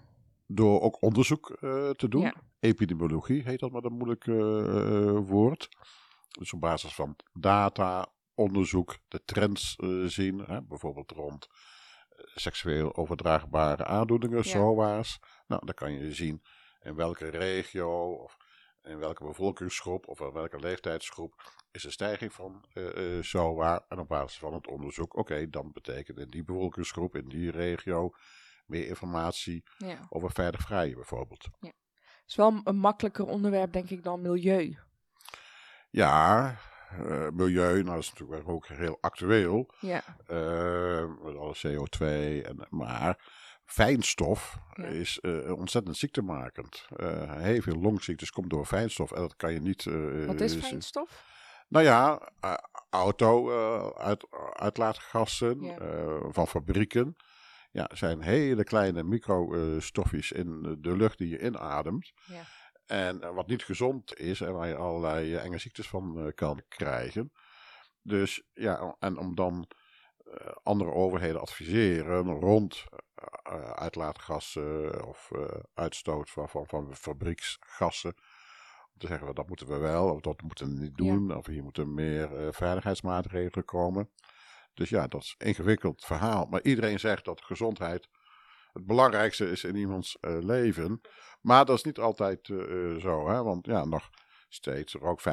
Door 0.47 0.81
ook 0.81 1.01
onderzoek 1.01 1.49
eh, 1.49 1.89
te 1.89 2.07
doen. 2.09 2.21
Ja. 2.21 2.33
Epidemiologie 2.59 3.43
heet 3.43 3.59
dat 3.59 3.71
met 3.71 3.85
een 3.85 3.93
moeilijk 3.93 4.27
eh, 4.27 4.35
eh, 4.37 5.27
woord. 5.27 5.69
Dus 6.39 6.53
op 6.53 6.59
basis 6.61 6.93
van 6.95 7.15
data, 7.33 8.07
onderzoek, 8.35 8.97
de 9.07 9.23
trends 9.25 9.75
eh, 9.75 9.89
zien. 10.05 10.39
Hè, 10.39 10.61
bijvoorbeeld 10.61 11.11
rond 11.11 11.47
eh, 12.09 12.25
seksueel 12.35 12.95
overdraagbare 12.95 13.85
aandoeningen, 13.85 14.37
Ja. 14.37 14.43
SOA's. 14.43 15.19
Nou, 15.47 15.65
dan 15.65 15.73
kan 15.75 15.93
je 15.93 16.13
zien 16.13 16.41
in 16.81 16.95
welke 16.95 17.27
regio 17.29 18.11
of 18.13 18.37
in 18.83 18.97
welke 18.99 19.23
bevolkingsgroep 19.23 20.07
of 20.07 20.19
in 20.19 20.31
welke 20.31 20.59
leeftijdsgroep 20.59 21.33
is 21.71 21.81
de 21.81 21.91
stijging 21.91 22.33
van 22.33 22.65
eh 22.73 23.17
eh, 23.17 23.23
SOA. 23.23 23.85
En 23.89 23.99
op 23.99 24.07
basis 24.07 24.39
van 24.39 24.53
het 24.53 24.67
onderzoek, 24.67 25.15
oké, 25.17 25.49
dan 25.49 25.71
betekent 25.73 26.17
in 26.19 26.29
die 26.29 26.43
bevolkingsgroep, 26.43 27.15
in 27.15 27.27
die 27.29 27.51
regio, 27.51 28.09
meer 28.65 28.87
informatie 28.87 29.63
Ja. 29.77 29.97
over 30.09 30.31
veilig 30.31 30.61
vrijen 30.61 30.95
bijvoorbeeld. 30.95 31.47
is 32.27 32.35
wel 32.35 32.61
een- 32.63 32.75
makkelijker 32.77 33.25
onderwerp, 33.25 33.73
denk 33.73 33.89
ik, 33.89 34.03
dan 34.03 34.21
milieu. 34.21 34.77
Ja, 35.89 36.55
eh, 36.89 37.29
milieu, 37.29 37.73
nou 37.83 37.95
dat 37.95 38.03
is 38.03 38.09
natuurlijk 38.13 38.49
ook 38.49 38.67
heel 38.67 38.97
actueel. 39.01 39.73
Ja, 39.79 40.03
met 41.23 41.35
alle 41.35 41.55
CO2, 41.67 42.05
en, 42.45 42.67
maar 42.69 43.17
fijnstof 43.71 44.57
Ja. 44.73 44.83
is 44.85 45.19
eh, 45.19 45.51
ontzettend 45.57 45.97
ziektemakend. 45.97 46.85
Eh, 46.95 47.35
heel 47.35 47.61
veel 47.61 47.75
longziektes 47.75 48.31
komt 48.31 48.49
door 48.49 48.65
fijnstof 48.65 49.11
en 49.11 49.21
dat 49.21 49.35
kan 49.35 49.53
je 49.53 49.59
niet... 49.59 49.85
eh, 49.85 50.25
wat 50.25 50.41
is 50.41 50.55
fijnstof? 50.55 51.29
Nou 51.67 51.85
ja, 51.85 52.29
auto, 52.89 53.51
uit, 53.93 54.25
uitlaatgassen 54.53 55.61
Ja. 55.61 55.77
van 56.31 56.47
fabrieken. 56.47 57.15
Ja, 57.71 57.89
zijn 57.93 58.21
hele 58.21 58.63
kleine 58.63 59.03
microstofjes 59.03 60.31
in 60.31 60.77
de 60.79 60.95
lucht 60.95 61.17
die 61.17 61.29
je 61.29 61.41
inademt. 61.41 62.11
Ja. 62.25 62.41
En 62.85 63.33
wat 63.33 63.47
niet 63.47 63.63
gezond 63.63 64.19
is 64.19 64.41
en 64.41 64.53
waar 64.53 64.67
je 64.67 64.75
allerlei 64.75 65.35
enge 65.35 65.57
ziektes 65.57 65.87
van 65.87 66.31
kan 66.35 66.61
krijgen. 66.67 67.31
Dus 68.01 68.43
ja, 68.53 68.95
en 68.99 69.17
om 69.17 69.35
dan 69.35 69.67
andere 70.63 70.91
overheden 70.91 71.41
adviseren 71.41 72.25
rond 72.27 72.83
uitlaatgassen 73.75 75.05
of 75.07 75.31
eh, 75.31 75.59
uitstoot 75.73 76.29
van, 76.29 76.49
van, 76.49 76.65
van 76.67 76.95
fabrieksgassen. 76.95 78.13
Dan 78.93 79.09
zeggen 79.09 79.27
we 79.27 79.33
dat 79.33 79.47
moeten 79.47 79.67
we 79.67 79.77
wel, 79.77 80.09
of 80.09 80.21
dat 80.21 80.41
moeten 80.41 80.73
we 80.73 80.79
niet 80.79 80.97
doen, 80.97 81.35
of 81.37 81.45
hier 81.45 81.63
moeten 81.63 81.93
meer 81.93 82.37
eh, 82.37 82.47
veiligheidsmaatregelen 82.51 83.65
komen. 83.65 84.09
Dus 84.73 84.89
ja, 84.89 85.07
dat 85.07 85.21
is 85.21 85.35
een 85.37 85.47
ingewikkeld 85.47 86.05
verhaal. 86.05 86.45
Maar 86.45 86.61
iedereen 86.61 86.99
zegt 86.99 87.25
dat 87.25 87.41
gezondheid 87.41 88.09
het 88.73 88.85
belangrijkste 88.85 89.51
is 89.51 89.63
in 89.63 89.75
iemands 89.75 90.19
eh, 90.19 90.37
leven. 90.39 91.01
Maar 91.41 91.65
dat 91.65 91.77
is 91.77 91.83
niet 91.83 91.99
altijd 91.99 92.49
eh, 92.49 92.93
eh, 92.93 93.01
zo, 93.01 93.29
hè? 93.29 93.43
want 93.43 93.65
ja, 93.65 93.85
nog 93.85 94.09
steeds 94.49 94.99
ook 94.99 95.19
25% 95.19 95.23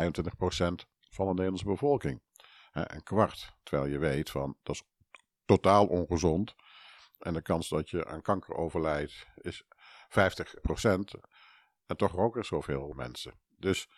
van 1.11 1.27
de 1.27 1.33
Nederlandse 1.33 1.65
bevolking. 1.65 2.23
Hè, 2.71 2.93
een 2.95 3.03
kwart. 3.03 3.57
Terwijl 3.63 3.91
je 3.91 3.99
weet 3.99 4.31
van 4.31 4.57
dat 4.63 4.75
is 4.75 4.83
totaal 5.45 5.87
ongezond. 5.87 6.55
En 7.19 7.35
de 7.35 7.43
kans 7.43 7.69
dat 7.69 7.91
je 7.91 8.07
aan 8.07 8.23
kanker 8.23 8.55
overlijdt 8.55 9.27
is 9.35 9.63
50%. 10.09 11.21
En 11.87 11.97
toch 11.97 12.13
roken 12.13 12.41
er 12.41 12.47
zoveel 12.47 12.93
mensen. 12.97 13.41
Dus, 13.57 13.89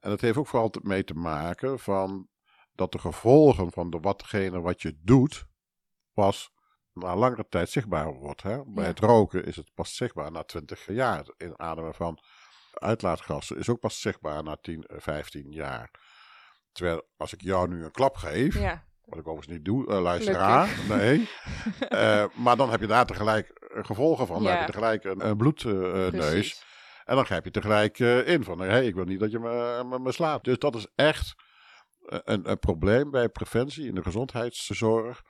en 0.00 0.10
dat 0.10 0.20
heeft 0.20 0.36
ook 0.36 0.46
vooral 0.46 0.72
mee 0.82 1.04
te 1.04 1.14
maken 1.14 1.78
van 1.78 2.28
dat 2.72 2.92
de 2.92 2.98
gevolgen 2.98 3.72
van 3.72 3.90
de 3.90 3.98
watgene 4.00 4.60
wat 4.60 4.82
je 4.82 4.98
doet, 5.02 5.44
pas 6.12 6.50
na 6.92 7.16
langere 7.16 7.46
tijd 7.48 7.70
zichtbaar 7.70 8.12
wordt. 8.14 8.42
Hè? 8.42 8.64
Bij 8.64 8.82
Ja. 8.84 8.88
het 8.90 8.98
roken 8.98 9.44
is 9.44 9.56
het 9.56 9.74
pas 9.74 9.96
zichtbaar 9.96 10.30
na 10.32 10.42
20 10.42 10.86
jaar. 10.86 11.18
Het 11.18 11.34
inademen 11.38 11.94
van 11.94 12.18
uitlaatgassen 12.72 13.58
is 13.58 13.68
ook 13.68 13.80
pas 13.80 14.00
zichtbaar 14.00 14.42
na 14.42 14.56
10, 14.56 14.82
eh, 14.82 15.00
15 15.00 15.52
jaar. 15.52 15.90
Terwijl 16.72 17.08
als 17.16 17.32
ik 17.32 17.40
jou 17.42 17.68
nu 17.68 17.84
een 17.84 17.90
klap 17.90 18.16
geef, 18.16 18.54
Ja, 18.58 18.84
wat 19.10 19.18
ik 19.18 19.28
overigens 19.28 19.56
niet 19.56 19.64
doe, 19.64 19.86
uh, 19.86 20.00
luisteraar, 20.00 20.78
nee. 20.88 21.28
Eh, 21.88 22.24
maar 22.34 22.56
dan 22.56 22.70
heb 22.70 22.80
je 22.80 22.86
daar 22.86 23.06
tegelijk 23.06 23.48
eh, 23.48 23.84
gevolgen 23.84 24.26
van. 24.26 24.42
Dan 24.42 24.52
heb 24.52 24.60
je 24.60 24.66
tegelijk 24.66 25.04
een, 25.04 25.26
een 25.26 25.36
bloedneus. 25.36 26.64
En 27.04 27.16
dan 27.16 27.24
grijp 27.24 27.44
je 27.44 27.50
tegelijk 27.50 27.98
in 27.98 28.44
van, 28.44 28.60
hé, 28.60 28.66
hey, 28.66 28.86
ik 28.86 28.94
wil 28.94 29.04
niet 29.04 29.20
dat 29.20 29.30
je 29.30 29.38
me, 29.38 29.84
me, 29.86 29.98
me 29.98 30.12
slaat. 30.12 30.44
Dus 30.44 30.58
dat 30.58 30.74
is 30.74 30.86
echt 30.94 31.34
een, 32.00 32.50
een 32.50 32.58
probleem 32.58 33.10
bij 33.10 33.28
preventie 33.28 33.86
in 33.86 33.94
de 33.94 34.02
gezondheidszorg. 34.02 35.22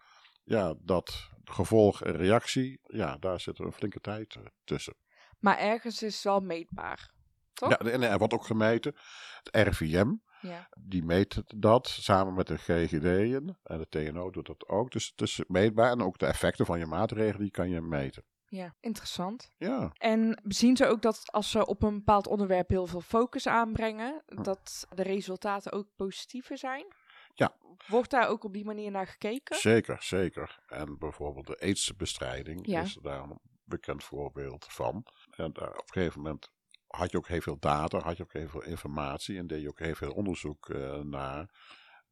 Ja, 0.45 0.75
dat 0.79 1.29
gevolg 1.45 2.03
en 2.03 2.17
reactie, 2.17 2.81
ja, 2.87 3.17
daar 3.17 3.41
zit 3.41 3.59
een 3.59 3.73
flinke 3.73 4.01
tijd 4.01 4.37
tussen. 4.65 4.95
Maar 5.39 5.59
ergens 5.59 6.03
is 6.03 6.15
het 6.15 6.25
wel 6.25 6.41
meetbaar. 6.41 7.11
Toch? 7.55 7.71
Ja, 7.71 7.79
en 7.79 8.03
er 8.03 8.19
wordt 8.19 8.35
ook 8.35 8.47
gemeten. 8.47 8.97
Het 9.43 9.69
RVM, 9.69 10.15
Ja. 10.41 10.69
die 10.79 11.05
meet 11.05 11.43
dat 11.57 11.89
samen 11.89 12.35
met 12.35 12.47
de 12.47 12.57
GGD'en. 12.59 13.59
En 13.63 13.79
de 13.79 13.89
TNO 13.89 14.31
doet 14.31 14.47
dat 14.47 14.69
ook. 14.69 14.91
Dus 14.91 15.07
het 15.11 15.21
is 15.21 15.41
meetbaar. 15.49 15.91
En 15.91 16.03
ook 16.03 16.19
de 16.19 16.27
effecten 16.27 16.67
van 16.67 16.79
je 16.79 16.87
maatregelen, 16.87 17.41
die 17.41 17.51
kan 17.51 17.69
je 17.69 17.81
meten. 17.81 18.25
ja, 18.47 18.75
interessant. 18.81 19.51
Ja, 19.57 19.91
En 19.99 20.41
zien 20.45 20.77
ze 20.77 20.87
ook 20.87 21.03
dat 21.03 21.23
als 21.33 21.51
ze 21.51 21.67
op 21.67 21.83
een 21.83 21.95
bepaald 21.95 22.27
onderwerp 22.27 22.69
heel 22.69 22.87
veel 22.87 23.01
focus 23.01 23.47
aanbrengen, 23.47 24.23
Hm. 24.27 24.43
dat 24.43 24.87
de 24.95 25.03
resultaten 25.03 25.73
ook 25.73 25.87
positiever 25.97 26.59
zijn? 26.59 26.87
Ja. 27.35 27.57
Wordt 27.87 28.11
daar 28.11 28.29
ook 28.29 28.45
op 28.45 28.53
die 28.53 28.65
manier 28.65 28.91
naar 28.91 29.07
gekeken? 29.07 29.57
zeker, 29.57 30.03
zeker. 30.03 30.59
En 30.67 30.99
bijvoorbeeld 30.99 31.47
de 31.47 31.59
aidsbestrijding 31.61 32.67
Ja. 32.67 32.81
is 32.83 32.99
daar 33.03 33.23
een 33.23 33.39
bekend 33.65 34.05
voorbeeld 34.05 34.67
van. 34.69 35.07
En 35.37 35.53
daar 35.53 35.71
op 35.71 35.87
een 35.87 35.93
gegeven 35.93 36.21
moment 36.23 36.51
had 36.91 37.11
je 37.11 37.17
ook 37.17 37.29
heel 37.29 37.41
veel 37.41 37.59
data, 37.59 37.99
had 37.99 38.17
je 38.17 38.23
ook 38.23 38.33
heel 38.33 38.49
veel 38.49 38.63
informatie 38.63 39.39
en 39.39 39.47
deed 39.47 39.63
je 39.63 39.69
ook 39.69 39.79
heel 39.79 39.95
veel 39.95 40.13
onderzoek 40.13 40.69
eh, 40.69 40.99
naar. 40.99 41.51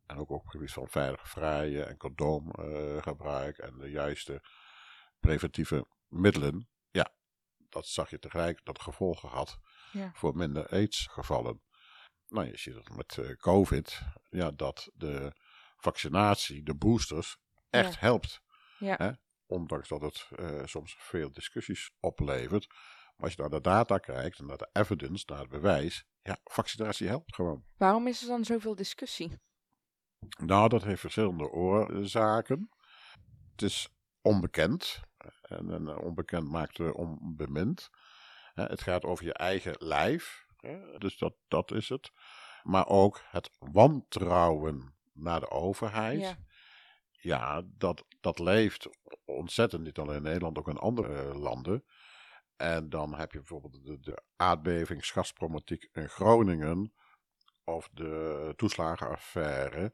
En 0.07 0.17
ook 0.17 0.31
op 0.31 0.43
het 0.43 0.51
gebied 0.51 0.73
van 0.73 0.89
veilig 0.89 1.29
vrijen 1.29 1.89
en 1.89 1.97
condoomgebruik 1.97 3.59
en 3.59 3.79
de 3.79 3.91
juiste 3.91 4.43
preventieve 5.21 5.87
middelen. 6.09 6.69
Ja, 6.91 7.13
dat 7.69 7.87
zag 7.87 8.11
je 8.11 8.19
tegelijk 8.19 8.65
dat 8.65 8.81
gevolgen 8.81 9.29
had 9.29 9.59
Ja. 9.93 10.11
voor 10.15 10.37
minder 10.37 10.69
aidsgevallen. 10.69 11.63
Nou, 12.29 12.47
je 12.47 12.57
ziet 12.59 12.75
het 12.75 12.97
met 12.97 13.19
eh, 13.19 13.37
COVID, 13.37 14.01
ja, 14.31 14.51
dat 14.51 14.91
de 14.95 15.33
vaccinatie, 15.77 16.63
de 16.63 16.75
boosters, 16.75 17.37
echt 17.71 17.93
Ja. 17.95 18.01
helpt. 18.01 18.41
Ja. 18.79 18.95
Hè? 18.99 19.11
Ondanks 19.47 19.89
dat 19.89 20.01
het 20.01 20.29
eh, 20.37 20.61
soms 20.65 20.97
veel 20.99 21.33
discussies 21.33 21.91
oplevert. 22.01 22.67
Maar 23.19 23.27
als 23.27 23.35
je 23.35 23.41
naar 23.41 23.51
de 23.51 23.61
data 23.61 23.99
kijkt 23.99 24.39
en 24.39 24.47
naar 24.47 24.57
de 24.57 24.69
evidence, 24.73 25.25
naar 25.27 25.39
het 25.39 25.49
bewijs, 25.49 26.05
ja, 26.23 26.39
vaccinatie 26.45 27.09
helpt 27.09 27.35
gewoon. 27.35 27.65
Waarom 27.77 28.07
is 28.07 28.23
er 28.23 28.29
dan 28.29 28.45
zoveel 28.45 28.75
discussie? 28.75 29.39
Nou, 30.41 30.69
dat 30.69 30.83
heeft 30.83 31.01
verschillende 31.01 31.51
oorzaken. 31.51 32.71
Het 33.51 33.63
is 33.63 33.89
onbekend. 34.21 35.01
En, 35.43 35.71
en 35.71 35.89
eh, 35.89 35.99
onbekend 35.99 36.49
maakt 36.49 36.79
eh, 36.79 36.95
onbemind. 36.95 37.91
Het 38.55 38.83
gaat 38.83 39.05
over 39.05 39.25
je 39.25 39.33
eigen 39.33 39.75
lijf. 39.79 40.47
Dus 40.99 41.19
dat, 41.19 41.35
dat 41.49 41.73
is 41.73 41.89
het. 41.89 42.13
Maar 42.63 42.87
ook 42.87 43.21
het 43.31 43.51
wantrouwen 43.59 44.95
naar 45.13 45.41
de 45.41 45.51
overheid. 45.51 46.21
Ja. 46.21 46.37
Ja, 47.21 47.63
dat, 47.67 48.05
dat 48.21 48.39
leeft 48.39 48.89
ontzettend. 49.25 49.83
Niet 49.83 49.99
alleen 49.99 50.17
in 50.17 50.23
Nederland, 50.23 50.59
ook 50.59 50.69
in 50.69 50.77
andere 50.77 51.15
eh, 51.15 51.41
landen. 51.41 51.85
En 52.59 52.89
dan 52.89 53.15
heb 53.15 53.33
je 53.33 53.39
bijvoorbeeld 53.39 53.85
de, 53.85 54.01
de 54.01 54.23
aardbevingsgasproblematiek 54.37 55.89
in 55.93 56.09
Groningen. 56.09 56.93
Of 57.65 57.89
de 57.93 58.53
toeslagenaffaire. 58.57 59.93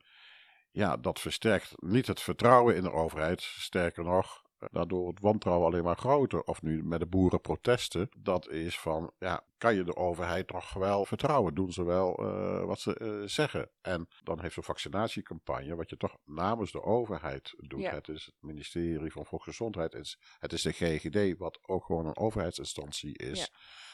Ja, 0.71 0.97
dat 0.97 1.21
versterkt 1.21 1.73
niet 1.77 2.07
het 2.07 2.21
vertrouwen 2.21 2.77
in 2.77 2.83
de 2.83 2.93
overheid. 2.93 3.43
Sterker 3.43 4.05
nog, 4.05 4.44
daardoor 4.59 5.09
het 5.09 5.21
wantrouwen 5.21 5.67
alleen 5.67 5.85
maar 5.85 5.97
groter. 5.97 6.43
Of 6.43 6.63
nu 6.63 6.85
met 6.85 7.01
de 7.01 7.07
boerenprotesten. 7.07 8.09
Dat 8.19 8.51
is 8.51 8.79
van, 8.79 9.13
ja, 9.19 9.45
kan 9.59 9.75
je 9.75 9.85
de 9.85 9.97
overheid 9.97 10.53
nog 10.53 10.73
wel 10.73 11.05
vertrouwen? 11.05 11.55
Doen 11.55 11.73
ze 11.73 11.85
wel 11.85 12.17
eh, 12.17 12.65
wat 12.65 12.81
ze 12.81 12.95
eh, 12.95 13.29
zeggen? 13.29 13.71
En 13.81 14.09
dan 14.23 14.41
heeft 14.41 14.55
zo'n 14.55 14.63
vaccinatiecampagne, 14.63 15.77
wat 15.77 15.91
je 15.91 15.97
toch 15.97 16.17
namens 16.25 16.73
de 16.73 16.83
overheid 16.83 17.55
doet. 17.57 17.81
Ja. 17.81 17.95
Het 17.95 18.09
is 18.09 18.25
het 18.25 18.35
ministerie 18.41 19.13
van 19.13 19.27
Volksgezondheid. 19.27 19.93
Het 19.93 20.05
is, 20.05 20.19
het 20.39 20.53
is 20.53 20.63
de 20.63 20.73
GGD, 20.73 21.39
wat 21.39 21.59
ook 21.67 21.85
gewoon 21.85 22.07
een 22.07 22.17
overheidsinstantie 22.17 23.19
is. 23.19 23.39
Ja. 23.39 23.47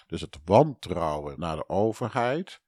Dus 0.06 0.20
het 0.20 0.38
wantrouwen 0.44 1.40
naar 1.40 1.56
de 1.56 1.68
overheid, 1.68 2.60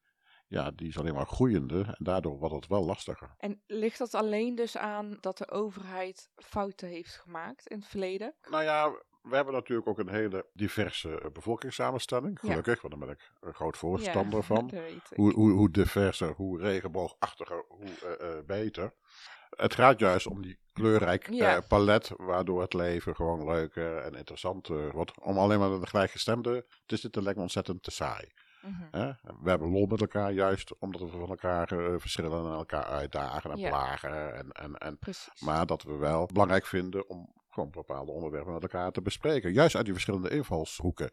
ja, 0.52 0.70
die 0.70 0.88
is 0.88 0.98
alleen 0.98 1.14
maar 1.14 1.26
groeiende. 1.26 1.84
En 1.86 2.04
daardoor 2.04 2.38
wordt 2.38 2.54
het 2.54 2.66
wel 2.66 2.84
lastiger. 2.84 3.34
En 3.38 3.62
ligt 3.66 3.98
dat 3.98 4.14
alleen 4.14 4.54
dus 4.54 4.76
aan 4.76 5.18
dat 5.20 5.38
de 5.38 5.50
overheid 5.50 6.30
fouten 6.36 6.88
heeft 6.88 7.14
gemaakt 7.14 7.66
in 7.68 7.78
het 7.78 7.86
verleden? 7.86 8.34
Nou 8.50 8.62
ja, 8.62 8.92
we 9.22 9.34
hebben 9.34 9.54
natuurlijk 9.54 9.88
ook 9.88 9.98
een 9.98 10.08
hele 10.08 10.46
diverse 10.52 11.20
eh, 11.20 11.30
bevolkingssamenstelling. 11.30 12.38
Ja. 12.42 12.48
Gelukkig, 12.48 12.80
want 12.82 12.94
daar 12.94 13.06
ben 13.06 13.14
ik 13.14 13.32
een 13.40 13.54
groot 13.54 13.76
voorstander 13.76 14.38
Ja, 14.38 14.44
van. 14.54 14.70
Hoe, 15.14 15.32
hoe, 15.32 15.50
hoe 15.50 15.70
diverser, 15.70 16.32
hoe 16.32 16.60
regenboogachtiger, 16.60 17.64
hoe 17.68 18.16
eh, 18.18 18.38
eh, 18.38 18.44
beter. 18.44 18.94
Het 19.50 19.74
gaat 19.74 19.98
juist 19.98 20.26
om 20.26 20.42
die 20.42 20.58
kleurrijk 20.72 21.30
palet, 21.68 22.10
waardoor 22.16 22.60
het 22.60 22.72
leven 22.72 23.14
gewoon 23.14 23.44
leuker 23.44 23.96
en 23.96 24.14
interessanter 24.14 24.92
wordt. 24.92 25.20
Om 25.20 25.38
alleen 25.38 25.58
maar 25.58 25.80
de 25.80 25.86
gelijkgestemde 25.86 26.66
te 26.86 26.96
zitten, 26.96 27.22
lijkt 27.22 27.38
me 27.38 27.44
ontzettend 27.44 27.82
te 27.82 27.90
saai. 27.90 28.32
Mhm. 28.62 29.12
We 29.42 29.50
hebben 29.50 29.70
lol 29.70 29.86
met 29.86 30.00
elkaar, 30.00 30.32
juist 30.32 30.78
omdat 30.78 31.00
we 31.00 31.08
van 31.08 31.28
elkaar 31.28 31.72
eh, 31.72 31.94
verschillen 31.98 32.44
en 32.46 32.52
elkaar 32.52 32.84
uitdagen 32.84 33.50
en 33.50 33.58
Ja. 33.58 33.68
plagen. 33.68 34.34
En, 34.36 34.52
en, 34.52 34.74
en, 34.78 34.98
Precies. 34.98 35.40
maar 35.40 35.66
dat 35.66 35.82
we 35.82 35.96
wel 35.96 36.26
belangrijk 36.32 36.66
vinden 36.66 37.08
om 37.08 37.32
gewoon 37.50 37.70
bepaalde 37.70 38.12
onderwerpen 38.12 38.52
met 38.52 38.62
elkaar 38.62 38.92
te 38.92 39.02
bespreken. 39.02 39.52
Juist 39.52 39.74
uit 39.74 39.84
die 39.84 39.92
verschillende 39.94 40.30
invalshoeken. 40.30 41.10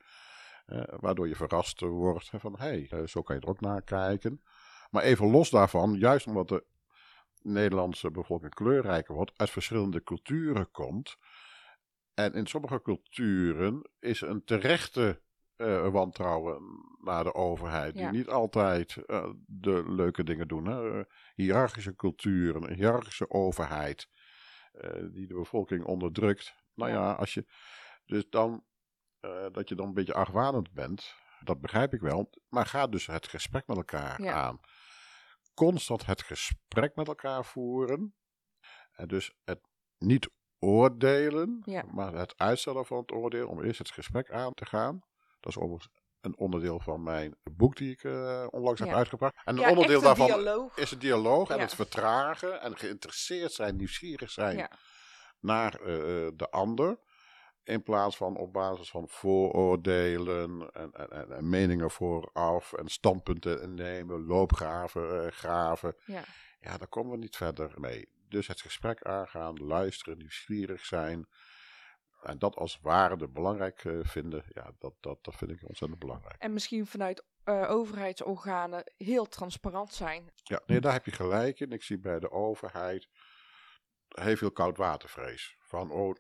Eh, 0.65 0.83
waardoor 0.99 1.27
je 1.27 1.35
verrast 1.35 1.79
wordt 1.79 2.29
van, 2.37 2.55
hé, 2.59 2.65
hey, 2.67 2.87
eh, 2.89 3.07
zo 3.07 3.21
kan 3.21 3.35
je 3.35 3.41
er 3.41 3.47
ook 3.47 3.61
naar 3.61 3.81
kijken. 3.81 4.41
Maar 4.89 5.03
even 5.03 5.29
los 5.31 5.49
daarvan, 5.49 5.93
juist 5.93 6.27
omdat 6.27 6.47
de 6.47 6.65
Nederlandse 7.41 8.11
bevolking 8.11 8.53
kleurrijker 8.53 9.15
wordt, 9.15 9.31
uit 9.35 9.49
verschillende 9.49 10.03
culturen 10.03 10.71
komt. 10.71 11.17
En 12.13 12.33
in 12.33 12.47
sommige 12.47 12.81
culturen 12.81 13.89
is 13.99 14.21
een 14.21 14.43
terechte 14.43 15.21
eh, 15.59 15.89
wantrouwen 15.89 16.61
naar 17.01 17.23
de 17.23 17.33
overheid, 17.33 17.97
Ja. 17.97 18.09
die 18.09 18.17
niet 18.19 18.29
altijd 18.29 18.95
eh, 19.05 19.29
de 19.45 19.83
leuke 19.91 20.23
dingen 20.23 20.47
doen. 20.47 20.65
Hè? 20.65 21.03
Hiërarchische 21.35 21.95
culturen, 21.95 22.63
een 22.69 22.75
hiërarchische 22.75 23.29
overheid, 23.29 24.07
eh, 24.71 25.03
die 25.11 25.27
de 25.27 25.33
bevolking 25.33 25.85
onderdrukt. 25.85 26.55
Nou 26.73 26.91
Ja. 26.91 26.97
ja, 26.97 27.11
als 27.13 27.33
je 27.33 27.45
dus 28.05 28.29
dan 28.29 28.63
eh, 29.19 29.45
dat 29.51 29.69
je 29.69 29.75
dan 29.75 29.87
een 29.87 29.93
beetje 29.93 30.13
argwanend 30.13 30.71
bent, 30.73 31.15
dat 31.43 31.61
begrijp 31.61 31.93
ik 31.93 32.01
wel. 32.01 32.29
Maar 32.49 32.65
ga 32.65 32.87
dus 32.87 33.05
het 33.05 33.27
gesprek 33.27 33.67
met 33.67 33.77
elkaar 33.77 34.21
Ja. 34.21 34.33
aan. 34.33 34.59
Constant 35.53 36.05
het 36.05 36.21
gesprek 36.21 36.95
met 36.95 37.07
elkaar 37.07 37.45
voeren. 37.45 38.15
En 38.91 39.07
dus 39.07 39.35
het 39.43 39.59
niet 39.97 40.29
oordelen, 40.59 41.61
Ja. 41.65 41.83
maar 41.91 42.13
het 42.13 42.37
uitstellen 42.37 42.85
van 42.85 42.97
het 42.97 43.11
oordeel 43.11 43.47
om 43.47 43.63
eerst 43.63 43.79
het 43.79 43.91
gesprek 43.91 44.31
aan 44.31 44.53
te 44.53 44.65
gaan. 44.65 45.01
Dat 45.39 45.51
is 45.51 45.57
overigens 45.57 45.89
een 46.21 46.37
onderdeel 46.37 46.79
van 46.79 47.03
mijn 47.03 47.35
boek 47.51 47.75
die 47.75 47.91
ik 47.91 48.03
eh, 48.03 48.47
onlangs 48.49 48.79
Ja. 48.79 48.85
heb 48.85 48.95
uitgebracht. 48.95 49.35
En 49.45 49.55
een 49.55 49.61
ja, 49.61 49.69
onderdeel 49.69 49.97
een 49.97 50.03
daarvan 50.03 50.25
dialoog. 50.25 50.77
is 50.77 50.89
het 50.91 51.01
dialoog 51.01 51.49
en 51.49 51.55
Ja. 51.55 51.61
het 51.61 51.75
vertragen 51.75 52.61
en 52.61 52.77
geïnteresseerd 52.77 53.51
zijn, 53.51 53.75
nieuwsgierig 53.75 54.31
zijn 54.31 54.69
naar 55.39 55.73
eh, 55.73 55.85
de 56.35 56.47
ander. 56.49 56.99
In 57.63 57.83
plaats 57.83 58.17
van 58.17 58.37
op 58.37 58.53
basis 58.53 58.89
van 58.89 59.07
vooroordelen 59.09 60.69
en, 60.73 60.91
en, 60.91 61.09
en, 61.11 61.31
en 61.31 61.49
meningen 61.49 61.91
vooraf 61.91 62.73
en 62.73 62.87
standpunten 62.87 63.73
nemen, 63.73 64.25
loopgraven, 64.25 65.25
eh, 65.25 65.31
graven. 65.31 65.95
Ja. 66.05 66.23
Ja, 66.59 66.77
daar 66.77 66.87
komen 66.87 67.11
we 67.11 67.17
niet 67.17 67.35
verder 67.35 67.71
mee. 67.75 68.09
Dus 68.29 68.47
het 68.47 68.61
gesprek 68.61 69.01
aangaan, 69.03 69.55
luisteren, 69.57 70.17
nieuwsgierig 70.17 70.85
zijn. 70.85 71.27
En 72.21 72.39
dat 72.39 72.55
als 72.55 72.79
waarde 72.81 73.27
belangrijk 73.27 73.85
eh, 73.85 73.99
vinden, 74.01 74.43
ja, 74.53 74.71
dat, 74.79 74.93
dat, 74.99 75.23
dat 75.23 75.35
vind 75.35 75.51
ik 75.51 75.67
ontzettend 75.67 75.99
belangrijk. 75.99 76.35
En 76.41 76.53
misschien 76.53 76.87
vanuit 76.87 77.23
eh, 77.43 77.71
overheidsorganen 77.71 78.91
heel 78.97 79.25
transparant 79.25 79.93
zijn. 79.93 80.31
Ja, 80.43 80.61
nee, 80.65 80.79
daar 80.79 80.93
heb 80.93 81.05
je 81.05 81.11
gelijk 81.11 81.59
in. 81.59 81.71
Ik 81.71 81.83
zie 81.83 81.99
bij 81.99 82.19
de 82.19 82.31
overheid 82.31 83.07
heel 84.07 84.35
veel 84.35 84.51
koudwatervrees. 84.51 85.55
Van, 85.59 85.91
oh, 85.91 86.15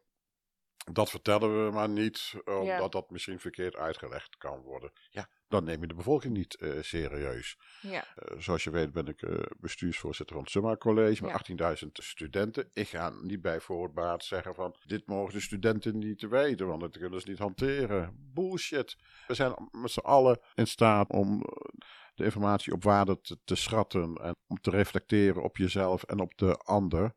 dat 0.91 1.09
vertellen 1.09 1.65
we 1.65 1.71
maar 1.71 1.89
niet, 1.89 2.33
omdat 2.45 2.65
Ja. 2.65 2.87
dat 2.87 3.09
misschien 3.09 3.39
verkeerd 3.39 3.75
uitgelegd 3.75 4.37
kan 4.37 4.61
worden. 4.61 4.91
Ja, 5.09 5.29
dan 5.49 5.63
neem 5.63 5.81
je 5.81 5.87
de 5.87 5.93
bevolking 5.93 6.33
niet 6.33 6.55
eh, 6.55 6.71
serieus. 6.81 7.57
Ja. 7.81 8.05
Eh, 8.15 8.39
zoals 8.39 8.63
je 8.63 8.69
weet 8.69 8.91
ben 8.91 9.07
ik 9.07 9.21
eh, 9.21 9.39
bestuursvoorzitter 9.59 10.35
van 10.35 10.43
het 10.43 10.53
Summa 10.53 10.75
College 10.75 11.23
met 11.23 11.47
Ja. 11.47 11.75
18.000 11.83 11.87
studenten. 11.91 12.69
Ik 12.73 12.87
ga 12.87 13.09
niet 13.21 13.41
bij 13.41 13.59
voorbaat 13.59 14.23
zeggen 14.23 14.55
van 14.55 14.75
dit 14.85 15.07
mogen 15.07 15.33
de 15.33 15.39
studenten 15.39 15.97
niet 15.97 16.21
weten, 16.21 16.67
want 16.67 16.81
dat 16.81 16.97
kunnen 16.97 17.21
ze 17.21 17.29
niet 17.29 17.39
hanteren. 17.39 18.31
Bullshit. 18.33 18.97
We 19.27 19.33
zijn 19.33 19.69
met 19.71 19.91
z'n 19.91 19.99
allen 19.99 20.39
in 20.55 20.67
staat 20.67 21.09
om 21.09 21.43
de 22.15 22.23
informatie 22.23 22.73
op 22.73 22.83
waarde 22.83 23.21
te, 23.21 23.39
te 23.43 23.55
schatten 23.55 24.15
en 24.15 24.35
om 24.47 24.61
te 24.61 24.69
reflecteren 24.69 25.43
op 25.43 25.57
jezelf 25.57 26.03
en 26.03 26.19
op 26.19 26.37
de 26.37 26.57
ander. 26.57 27.13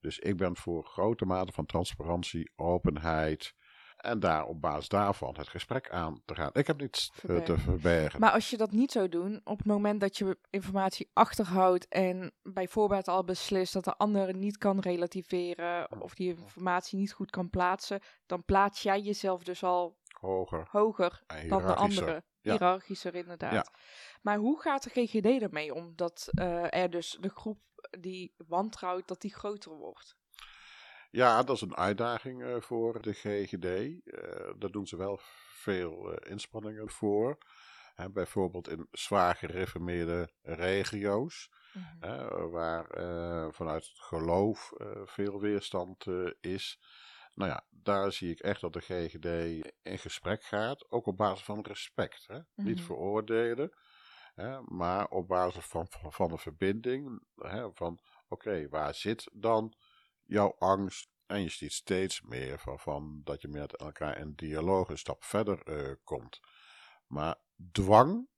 Dus 0.00 0.18
ik 0.18 0.36
ben 0.36 0.56
voor 0.56 0.84
grote 0.84 1.24
mate 1.24 1.52
van 1.52 1.66
transparantie, 1.66 2.52
openheid 2.56 3.54
en 3.96 4.20
daar 4.20 4.46
op 4.46 4.60
basis 4.60 4.88
daarvan 4.88 5.34
het 5.38 5.48
gesprek 5.48 5.90
aan 5.90 6.22
te 6.24 6.34
gaan. 6.34 6.50
Ik 6.52 6.66
heb 6.66 6.80
niets 6.80 7.12
eh, 7.28 7.36
te 7.36 7.58
Verbergen. 7.58 8.20
Maar 8.20 8.32
als 8.32 8.50
je 8.50 8.56
dat 8.56 8.70
niet 8.70 8.92
zou 8.92 9.08
doen, 9.08 9.40
op 9.44 9.58
het 9.58 9.66
moment 9.66 10.00
dat 10.00 10.18
je 10.18 10.38
informatie 10.50 11.10
achterhoudt 11.12 11.88
en 11.88 12.32
bij 12.42 12.68
voorbaat 12.68 13.08
al 13.08 13.24
beslist 13.24 13.72
dat 13.72 13.84
de 13.84 13.96
ander 13.96 14.34
niet 14.34 14.58
kan 14.58 14.80
relativeren 14.80 16.02
of 16.02 16.14
die 16.14 16.28
informatie 16.28 16.98
niet 16.98 17.12
goed 17.12 17.30
kan 17.30 17.50
plaatsen, 17.50 18.00
dan 18.26 18.44
plaats 18.44 18.82
jij 18.82 19.00
jezelf 19.00 19.42
dus 19.42 19.62
al 19.62 19.96
Hoger 20.20 20.68
hoger 20.70 21.22
dan 21.48 21.66
de 21.66 21.74
andere. 21.74 22.24
Ja. 22.40 22.52
Hiërarchischer 22.52 23.14
inderdaad. 23.14 23.52
Ja. 23.52 23.66
Maar 24.22 24.36
hoe 24.36 24.60
gaat 24.60 24.82
de 24.82 24.90
GGD 24.90 25.42
ermee 25.42 25.74
om 25.74 25.92
dat 25.96 26.28
eh, 26.30 26.74
er 26.74 26.90
dus 26.90 27.18
de 27.20 27.28
groep 27.28 27.58
die 28.00 28.34
wantrouwt, 28.36 29.08
dat 29.08 29.20
die 29.20 29.34
groter 29.34 29.72
wordt? 29.72 30.16
Ja, 31.10 31.42
dat 31.42 31.56
is 31.56 31.62
een 31.62 31.76
uitdaging 31.76 32.42
eh, 32.42 32.60
voor 32.60 33.02
de 33.02 33.12
GGD. 33.12 33.64
Eh, 33.64 34.50
daar 34.58 34.70
doen 34.70 34.86
ze 34.86 34.96
wel 34.96 35.18
veel 35.50 36.12
eh, 36.12 36.30
inspanningen 36.30 36.90
voor. 36.90 37.38
Bijvoorbeeld 38.12 38.68
in 38.68 38.88
zwaar 38.90 39.34
gereformeerde 39.34 40.28
regio's, 40.42 41.50
hè, 42.00 42.48
waar 42.48 42.84
vanuit 43.54 43.86
het 43.86 43.98
geloof 43.98 44.72
veel 45.04 45.40
weerstand 45.40 46.04
is. 46.40 46.80
Nou 47.34 47.50
ja, 47.50 47.64
daar 47.70 48.12
zie 48.12 48.30
ik 48.30 48.38
echt 48.40 48.60
dat 48.60 48.72
de 48.72 48.80
GGD 48.80 49.24
in 49.82 49.98
gesprek 49.98 50.44
gaat, 50.44 50.90
ook 50.90 51.06
op 51.06 51.16
basis 51.16 51.44
van 51.44 51.60
respect. 51.60 52.24
Hè? 52.26 52.38
Niet 52.54 52.76
Mhm. 52.76 52.84
veroordelen, 52.84 53.72
hè, 54.34 54.60
maar 54.60 55.08
op 55.08 55.28
basis 55.28 55.64
van, 55.64 55.86
van, 55.90 56.12
van 56.12 56.28
de 56.28 56.38
verbinding. 56.38 57.22
Hè, 57.36 57.68
van 57.74 57.98
oké, 58.28 58.68
waar 58.68 58.94
zit 58.94 59.28
dan 59.32 59.74
jouw 60.26 60.56
angst? 60.58 61.08
En 61.26 61.42
je 61.42 61.48
ziet 61.48 61.72
steeds 61.72 62.20
meer 62.20 62.58
van, 62.58 62.78
van 62.78 63.20
dat 63.24 63.40
je 63.40 63.48
met 63.48 63.76
elkaar 63.76 64.18
in 64.18 64.32
dialoog 64.34 64.88
een 64.88 64.98
stap 64.98 65.24
verder 65.24 65.62
eh, 65.62 65.92
komt. 66.04 66.40
Maar 67.06 67.36
dwang, 67.72 68.28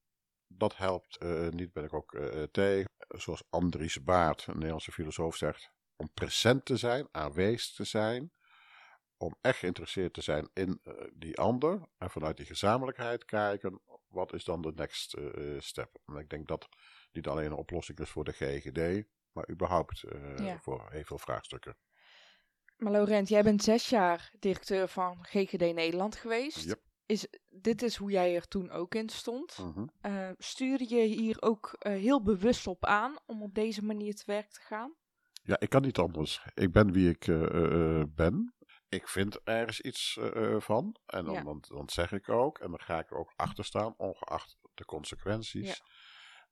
dat 0.46 0.76
helpt 0.76 1.16
eh, 1.16 1.48
niet, 1.48 1.72
ben 1.72 1.84
ik 1.84 1.92
ook 1.92 2.14
eh, 2.14 2.42
tegen. 2.42 2.90
Zoals 3.08 3.42
Andries 3.50 4.02
Baart, 4.02 4.46
een 4.46 4.54
Nederlandse 4.54 4.92
filosoof, 4.92 5.36
zegt: 5.36 5.70
om 5.96 6.12
present 6.14 6.64
te 6.64 6.76
zijn, 6.76 7.08
aanwezig 7.10 7.74
te 7.74 7.84
zijn. 7.84 8.32
Om 9.16 9.36
echt 9.40 9.58
geïnteresseerd 9.58 10.14
te 10.14 10.22
zijn 10.22 10.50
in 10.52 10.80
die 11.12 11.38
ander. 11.38 11.88
En 11.98 12.10
vanuit 12.10 12.36
die 12.36 12.46
gezamenlijkheid 12.46 13.24
kijken: 13.24 13.80
wat 14.08 14.32
is 14.32 14.44
dan 14.44 14.62
de 14.62 14.72
next 14.74 15.16
step? 15.58 15.98
En 16.06 16.16
ik 16.16 16.28
denk 16.28 16.48
dat 16.48 16.68
niet 17.12 17.26
alleen 17.26 17.46
een 17.46 17.52
oplossing 17.52 17.98
is 17.98 18.10
voor 18.10 18.24
de 18.24 18.32
GGD, 18.32 19.08
maar 19.32 19.50
überhaupt 19.50 20.04
Ja. 20.36 20.58
voor 20.58 20.90
heel 20.90 21.04
veel 21.04 21.18
vraagstukken. 21.18 21.76
Maar 22.78 22.92
Laurent, 22.92 23.28
jij 23.28 23.42
bent 23.42 23.62
zes 23.62 23.88
jaar 23.88 24.30
directeur 24.38 24.88
van 24.88 25.18
GGD 25.24 25.74
Nederland 25.74 26.16
geweest. 26.16 26.64
Yep. 26.64 26.80
Is, 27.06 27.26
dit 27.50 27.82
is 27.82 27.96
hoe 27.96 28.10
jij 28.10 28.34
er 28.34 28.48
toen 28.48 28.70
ook 28.70 28.94
in 28.94 29.08
stond. 29.08 29.58
Mhm. 29.58 29.86
Eh, 30.00 30.28
stuurde 30.38 30.88
je 30.88 31.02
hier 31.02 31.42
ook 31.42 31.76
eh, 31.78 31.92
heel 31.92 32.22
bewust 32.22 32.66
op 32.66 32.84
aan 32.84 33.18
om 33.26 33.42
op 33.42 33.54
deze 33.54 33.84
manier 33.84 34.14
te 34.14 34.22
werk 34.26 34.50
te 34.50 34.60
gaan? 34.60 34.94
Ja, 35.42 35.60
ik 35.60 35.68
kan 35.68 35.82
niet 35.82 35.98
anders. 35.98 36.42
Ik 36.54 36.72
ben 36.72 36.92
wie 36.92 37.08
ik 37.10 37.26
eh, 37.26 38.02
ben. 38.08 38.54
Ik 38.88 39.08
vind 39.08 39.40
ergens 39.44 39.80
iets 39.80 40.18
van. 40.58 40.96
En 41.06 41.24
dan, 41.24 41.34
Ja. 41.34 41.42
dan, 41.42 41.64
dan 41.68 41.88
zeg 41.88 42.12
ik 42.12 42.28
ook. 42.28 42.58
En 42.58 42.70
dan 42.70 42.80
ga 42.80 42.98
ik 42.98 43.10
er 43.10 43.16
ook 43.16 43.32
achter 43.36 43.64
staan, 43.64 43.94
ongeacht 43.96 44.56
de 44.74 44.84
consequenties. 44.84 45.66
Ja. 45.66 45.84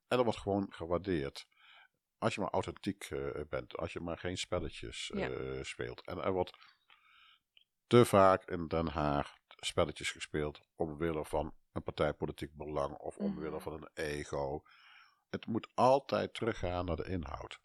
En 0.08 0.16
dat 0.16 0.24
wordt 0.24 0.40
gewoon 0.40 0.66
gewaardeerd. 0.68 1.46
Als 2.18 2.34
je 2.34 2.40
maar 2.40 2.50
authentiek 2.50 3.04
eh, 3.04 3.40
bent. 3.48 3.76
Als 3.76 3.92
je 3.92 4.00
maar 4.00 4.18
geen 4.18 4.38
spelletjes 4.38 5.10
Ja. 5.14 5.28
eh, 5.30 5.62
speelt. 5.62 6.04
En 6.06 6.18
er 6.22 6.32
wordt 6.32 6.74
te 7.86 8.04
vaak 8.04 8.50
in 8.50 8.66
Den 8.68 8.88
Haag 8.88 9.36
spelletjes 9.46 10.10
gespeeld. 10.10 10.60
omwille 10.76 11.24
van 11.24 11.54
een 11.72 11.82
partijpolitiek 11.82 12.54
belang. 12.54 12.96
Of 12.96 13.16
omwille 13.16 13.50
Mhm. 13.50 13.60
van 13.60 13.72
een 13.72 13.88
ego. 13.94 14.62
Het 15.30 15.46
moet 15.46 15.68
altijd 15.74 16.34
teruggaan 16.34 16.84
naar 16.84 16.96
de 16.96 17.04
inhoud. 17.08 17.58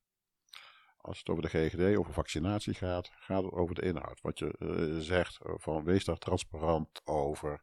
Als 0.97 1.17
het 1.19 1.29
over 1.29 1.43
de 1.43 1.49
GGD, 1.49 1.97
over 1.97 2.13
vaccinatie 2.13 2.73
gaat, 2.73 3.11
gaat 3.15 3.43
het 3.43 3.51
over 3.53 3.75
de 3.75 3.81
inhoud. 3.81 4.21
Wat 4.21 4.39
je 4.39 4.57
eh, 4.57 4.99
zegt, 4.99 5.37
van 5.41 5.83
wees 5.83 6.05
daar 6.05 6.17
transparant 6.17 7.01
over. 7.05 7.61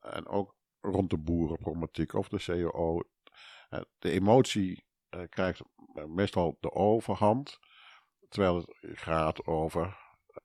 En 0.00 0.26
ook 0.26 0.56
rond 0.80 1.10
de 1.10 1.18
boerenproblematiek 1.18 2.12
of 2.12 2.28
de 2.28 2.38
COO. 2.70 3.02
De 3.98 4.10
emotie 4.10 4.86
krijgt 5.28 5.60
meestal 6.06 6.56
de 6.60 6.72
overhand. 6.72 7.58
Terwijl 8.28 8.56
het 8.56 8.98
gaat 8.98 9.46
over 9.46 9.82
eh, 9.82 10.36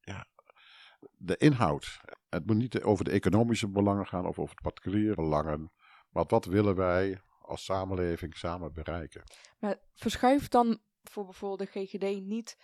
ja, 0.00 0.26
de 1.16 1.36
inhoud. 1.36 2.00
Het 2.28 2.46
moet 2.46 2.56
niet 2.56 2.82
over 2.82 3.04
de 3.04 3.10
economische 3.10 3.68
belangen 3.68 4.06
gaan 4.06 4.26
of 4.26 4.38
over 4.38 4.56
de 4.56 4.62
particuliere 4.62 5.14
belangen. 5.14 5.72
Maar 6.08 6.24
wat 6.26 6.44
willen 6.44 6.74
wij 6.74 7.20
als 7.40 7.64
samenleving 7.64 8.36
samen 8.36 8.72
bereiken? 8.72 9.22
Maar 9.58 9.76
verschuift 9.94 10.50
dan 10.50 10.80
voor 11.02 11.24
bijvoorbeeld 11.24 11.72
de 11.72 11.80
GGD 11.80 12.20
niet. 12.24 12.56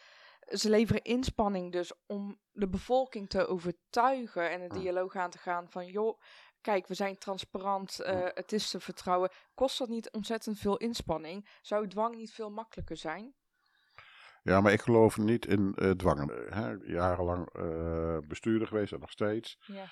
Ze 0.44 0.70
leveren 0.70 1.02
inspanning 1.02 1.72
dus 1.72 1.92
om 2.06 2.40
de 2.52 2.68
bevolking 2.68 3.28
te 3.28 3.46
overtuigen 3.46 4.50
en 4.50 4.60
een 4.60 4.72
Mm. 4.72 4.80
dialoog 4.80 5.16
aan 5.16 5.30
te 5.30 5.38
gaan 5.38 5.70
van 5.70 5.86
joh, 5.86 6.20
kijk, 6.64 6.86
we 6.86 6.94
zijn 6.94 7.18
transparant, 7.18 8.00
eh, 8.00 8.26
het 8.34 8.52
is 8.52 8.70
te 8.70 8.80
vertrouwen. 8.80 9.30
Kost 9.54 9.78
dat 9.78 9.88
niet 9.88 10.10
ontzettend 10.10 10.58
veel 10.58 10.76
inspanning? 10.76 11.48
Zou 11.62 11.88
dwang 11.88 12.16
niet 12.16 12.32
veel 12.32 12.50
makkelijker 12.50 12.96
zijn? 12.96 13.34
Ja, 14.42 14.60
maar 14.60 14.72
ik 14.72 14.80
geloof 14.80 15.16
niet 15.16 15.46
in 15.46 15.74
eh, 15.74 15.90
dwangen. 15.90 16.28
Hè? 16.54 16.74
Jarenlang 16.92 17.48
eh, 17.52 18.18
bestuurder 18.28 18.68
geweest 18.68 18.92
en 18.92 19.00
nog 19.00 19.10
steeds. 19.10 19.58
Ja. 19.66 19.84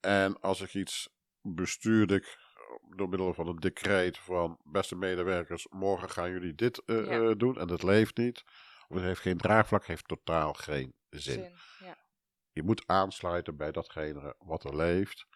En 0.00 0.40
als 0.40 0.60
ik 0.60 0.74
iets 0.74 1.08
bestuurde 1.40 2.14
ik 2.14 2.38
door 2.96 3.08
middel 3.08 3.34
van 3.34 3.48
een 3.48 3.56
decreet 3.56 4.18
van 4.18 4.58
beste 4.62 4.96
medewerkers, 4.96 5.66
morgen 5.68 6.10
gaan 6.10 6.30
jullie 6.30 6.54
dit 6.54 6.82
Ja. 6.86 7.34
doen 7.34 7.58
en 7.58 7.66
dat 7.66 7.82
leeft 7.82 8.16
niet. 8.16 8.44
Of 8.88 8.96
het 8.96 9.04
heeft 9.04 9.20
geen 9.20 9.38
draagvlak, 9.38 9.86
heeft 9.86 10.08
totaal 10.08 10.52
geen 10.52 10.94
zin. 11.10 11.42
Zin. 11.42 11.52
Ja. 11.78 11.96
Je 12.52 12.62
moet 12.62 12.86
aansluiten 12.86 13.56
bij 13.56 13.72
datgene 13.72 14.34
wat 14.38 14.64
er 14.64 14.76
leeft. 14.76 15.26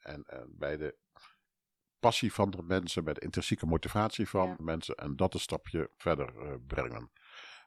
En, 0.00 0.24
en 0.26 0.54
bij 0.58 0.76
de 0.76 0.96
passie 1.98 2.32
van 2.32 2.50
de 2.50 2.62
mensen, 2.62 3.04
bij 3.04 3.14
de 3.14 3.20
intrinsieke 3.20 3.66
motivatie 3.66 4.28
van 4.28 4.48
Ja. 4.48 4.54
de 4.56 4.62
mensen. 4.62 4.94
En 4.94 5.16
dat 5.16 5.34
een 5.34 5.40
stapje 5.40 5.90
verder 5.96 6.38
eh, 6.38 6.54
brengen. 6.66 7.10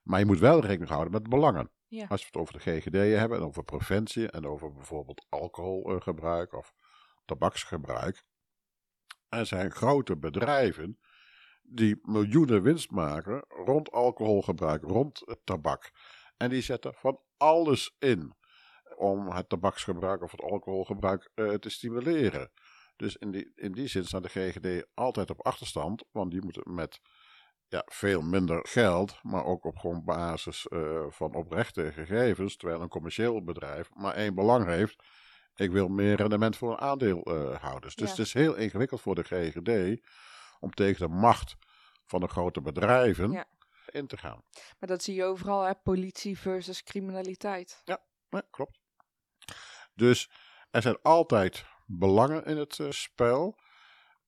Maar 0.04 0.20
je 0.20 0.26
moet 0.26 0.40
wel 0.40 0.60
rekening 0.62 0.90
houden 0.90 1.12
met 1.12 1.30
belangen. 1.30 1.72
Ja. 1.88 2.06
Als 2.10 2.20
we 2.22 2.26
het 2.28 2.36
over 2.36 2.54
de 2.54 2.60
GGD 2.60 2.94
hebben 3.20 3.38
en 3.38 3.44
over 3.44 3.64
preventie 3.64 4.30
en 4.32 4.46
over 4.46 4.74
bijvoorbeeld 4.74 5.26
alcoholgebruik 5.30 6.54
of 6.54 6.74
tabaksgebruik. 7.26 8.24
Er 9.30 9.46
zijn 9.46 9.72
grote 9.72 10.18
bedrijven 10.18 11.00
die 11.62 12.00
miljoenen 12.02 12.62
winst 12.62 12.92
maken 12.92 13.46
rond 13.48 13.92
alcoholgebruik, 13.92 14.84
rond 14.84 15.22
eh, 15.22 15.36
tabak. 15.44 15.92
En 16.38 16.50
die 16.50 16.62
zetten 16.62 16.94
van 16.94 17.20
alles 17.38 17.96
in 18.00 18.34
om 19.04 19.30
het 19.32 19.50
tabaksgebruik 19.50 20.22
of 20.24 20.32
het 20.32 20.42
alcoholgebruik 20.42 21.30
eh, 21.36 21.54
te 21.54 21.70
stimuleren. 21.70 22.52
Dus 22.96 23.16
in 23.18 23.32
die, 23.32 23.52
in 23.56 23.72
die 23.72 23.88
zin 23.88 24.06
staat 24.06 24.24
de 24.24 24.30
GGD 24.30 24.86
altijd 24.94 25.30
op 25.30 25.46
achterstand, 25.46 26.04
want 26.12 26.32
die 26.32 26.42
moeten 26.44 26.74
met 26.74 27.00
ja, 27.68 27.84
veel 27.86 28.22
minder 28.22 28.68
geld, 28.68 29.20
maar 29.24 29.46
ook 29.46 29.66
op 29.66 29.78
gewoon 29.78 30.04
basis 30.04 30.68
eh, 30.68 31.06
van 31.10 31.36
oprechte 31.36 31.92
gegevens. 31.92 32.56
Terwijl 32.58 32.82
een 32.82 32.90
commercieel 32.90 33.44
bedrijf 33.44 33.90
maar 33.94 34.14
één 34.14 34.36
belang 34.36 34.66
heeft. 34.66 35.04
Ik 35.56 35.72
wil 35.72 35.88
meer 35.88 36.16
rendement 36.16 36.58
voor 36.58 36.78
aandeelhouders. 36.78 37.96
dus 37.96 38.10
Ja. 38.10 38.16
het 38.16 38.26
is 38.26 38.34
heel 38.34 38.56
ingewikkeld 38.56 39.02
voor 39.02 39.16
de 39.16 39.24
GGD 39.24 40.02
om 40.60 40.72
tegen 40.72 41.08
de 41.10 41.16
macht 41.16 41.56
van 42.06 42.20
de 42.20 42.28
grote 42.28 42.62
bedrijven 42.62 43.32
Ja. 43.32 43.46
in 43.92 44.08
te 44.08 44.18
gaan. 44.18 44.44
Maar 44.80 44.90
dat 44.90 45.04
zie 45.04 45.16
je 45.16 45.24
overal, 45.24 45.62
hè? 45.62 45.76
politie 45.76 46.38
versus 46.40 46.84
criminaliteit. 46.84 47.82
Ja, 47.84 48.04
klopt. 48.50 48.83
Dus 49.96 50.30
er 50.72 50.82
zijn 50.82 50.98
altijd 51.02 51.66
belangen 51.86 52.46
in 52.46 52.58
het 52.58 52.80
eh, 52.80 52.90
spel. 52.90 53.58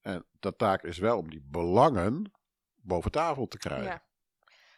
En 0.01 0.25
de 0.39 0.55
taak 0.55 0.83
is 0.83 0.97
wel 0.97 1.17
om 1.17 1.29
die 1.29 1.45
belangen 1.45 2.31
boven 2.75 3.11
tafel 3.11 3.47
te 3.47 3.57
krijgen. 3.57 3.85
Ja. 3.85 4.03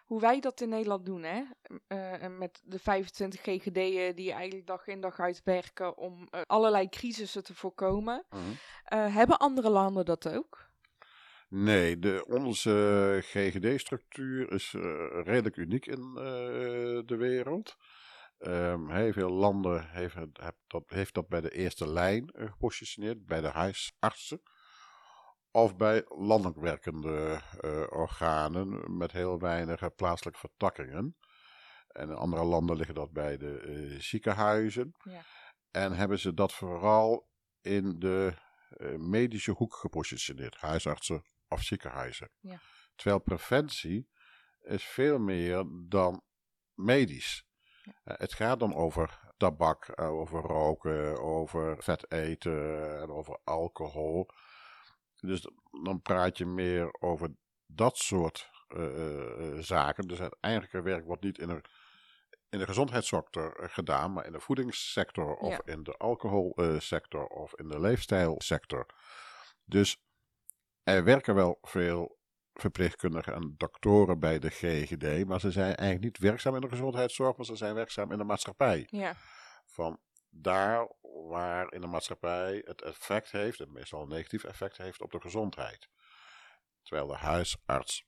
Hoe 0.06 0.22
wij 0.22 0.40
dat 0.40 0.62
in 0.62 0.70
Nederland 0.70 1.06
doen, 1.06 1.24
hè? 1.24 1.44
Eh, 1.88 2.24
en 2.24 2.38
met 2.38 2.62
de 2.64 2.80
25 2.80 3.42
GGD'en 3.42 4.16
die 4.16 4.32
eigenlijk 4.32 4.68
dag 4.68 4.88
in 4.88 5.02
dag 5.02 5.20
uit 5.20 5.42
werken 5.44 5.98
om 5.98 6.28
eh, 6.32 6.42
allerlei 6.46 6.90
crisissen 6.90 7.44
te 7.44 7.56
voorkomen. 7.56 8.26
Mhm. 8.30 8.42
Eh, 8.84 9.16
hebben 9.16 9.38
andere 9.38 9.70
landen 9.70 10.06
dat 10.06 10.30
ook? 10.30 10.68
Nee, 11.50 12.00
de, 12.00 12.26
onze 12.28 13.20
GGD-structuur 13.22 14.52
is 14.52 14.74
eh, 14.74 14.82
redelijk 15.24 15.56
uniek 15.56 15.86
in 15.86 16.14
eh, 16.16 16.24
de 17.06 17.16
wereld. 17.18 17.76
Heel 18.38 19.12
veel 19.12 19.32
landen 19.32 19.90
heeft, 19.90 20.16
heb 20.16 20.56
dat, 20.68 20.84
heeft 20.88 21.14
dat 21.14 21.28
bij 21.28 21.42
de 21.42 21.52
eerste 21.52 21.88
lijn 21.88 22.30
eh, 22.30 22.52
gepositioneerd, 22.52 23.26
bij 23.26 23.42
de 23.42 23.48
huisartsen. 23.48 24.42
Of 25.52 25.76
bij 25.76 26.06
landelijk 26.08 26.60
werkende 26.60 27.42
eh, 27.60 27.84
organen 27.90 28.98
met 28.98 29.12
heel 29.12 29.40
weinig 29.40 29.82
eh, 29.82 29.90
plaatselijke 29.96 30.40
vertakkingen. 30.40 31.18
En 31.88 32.10
in 32.10 32.16
andere 32.16 32.44
landen 32.44 32.76
liggen 32.76 32.96
dat 32.96 33.12
bij 33.12 33.38
de 33.38 33.96
ziekenhuizen. 34.00 34.96
Ja. 35.04 35.22
En 35.72 35.94
hebben 35.94 36.20
ze 36.20 36.34
dat 36.34 36.54
vooral 36.54 37.30
in 37.62 38.00
de 38.00 38.34
medische 38.98 39.52
hoek 39.52 39.76
gepositioneerd. 39.76 40.58
Huisartsen 40.58 41.24
of 41.48 41.62
ziekenhuizen. 41.62 42.30
Ja. 42.40 42.60
Terwijl 42.96 43.20
preventie 43.20 44.10
is 44.62 44.84
veel 44.84 45.20
meer 45.20 45.66
dan 45.88 46.24
medisch. 46.74 47.47
Eh, 48.04 48.14
het 48.18 48.34
gaat 48.34 48.60
dan 48.60 48.76
over 48.76 49.20
tabak, 49.38 49.86
eh, 49.88 50.12
over 50.12 50.42
roken, 50.42 51.22
over 51.22 51.84
vet 51.84 52.12
eten 52.12 53.00
en 53.02 53.10
over 53.10 53.40
alcohol. 53.44 54.30
Dus 55.16 55.48
dan 55.84 56.02
praat 56.02 56.38
je 56.38 56.46
meer 56.46 56.96
over 57.00 57.30
dat 57.66 57.98
soort 57.98 58.50
eh, 58.68 59.58
zaken. 59.60 60.08
Dus 60.08 60.20
het 60.20 60.38
eigenlijke 60.40 60.82
werk 60.82 61.06
wordt 61.06 61.24
niet 61.24 61.38
in 61.40 61.48
de, 61.48 61.62
in 62.50 62.60
de 62.60 62.66
gezondheidssector 62.66 63.70
gedaan, 63.70 64.14
maar 64.14 64.26
in 64.26 64.32
de 64.32 64.40
voedingssector 64.40 65.36
of 65.36 65.52
Ja. 65.52 65.62
in 65.74 65.84
de 65.84 65.98
alcoholsector 65.98 67.28
of 67.28 67.56
in 67.56 67.68
de 67.68 67.80
leefstijlsector. 67.80 68.86
Dus 69.66 70.02
er 70.84 71.04
werken 71.04 71.36
wel 71.36 71.58
veel 71.62 72.17
verpleegkundigen 72.60 73.34
en 73.34 73.54
doktoren 73.58 74.20
bij 74.20 74.40
de 74.40 74.50
GGD, 74.50 75.28
maar 75.28 75.40
ze 75.40 75.52
zijn 75.52 75.76
eigenlijk 75.76 76.02
niet 76.02 76.18
werkzaam 76.18 76.56
in 76.56 76.62
de 76.62 76.70
gezondheidszorg, 76.70 77.38
maar 77.38 77.46
ze 77.46 77.56
zijn 77.56 77.76
werkzaam 77.76 78.12
in 78.12 78.18
de 78.18 78.24
maatschappij. 78.24 78.88
Ja, 78.90 79.16
Van 79.66 80.00
daar 80.30 80.92
waar 81.30 81.74
in 81.74 81.82
de 81.82 81.88
maatschappij 81.88 82.62
het 82.66 82.82
effect 82.82 83.32
heeft, 83.32 83.60
en 83.60 83.72
meestal 83.72 84.02
een 84.02 84.10
negatief 84.10 84.44
effect 84.44 84.78
heeft 84.78 85.02
op 85.02 85.12
de 85.12 85.22
gezondheid. 85.22 85.90
Terwijl 86.84 87.08
de 87.08 87.16
huisarts 87.16 88.06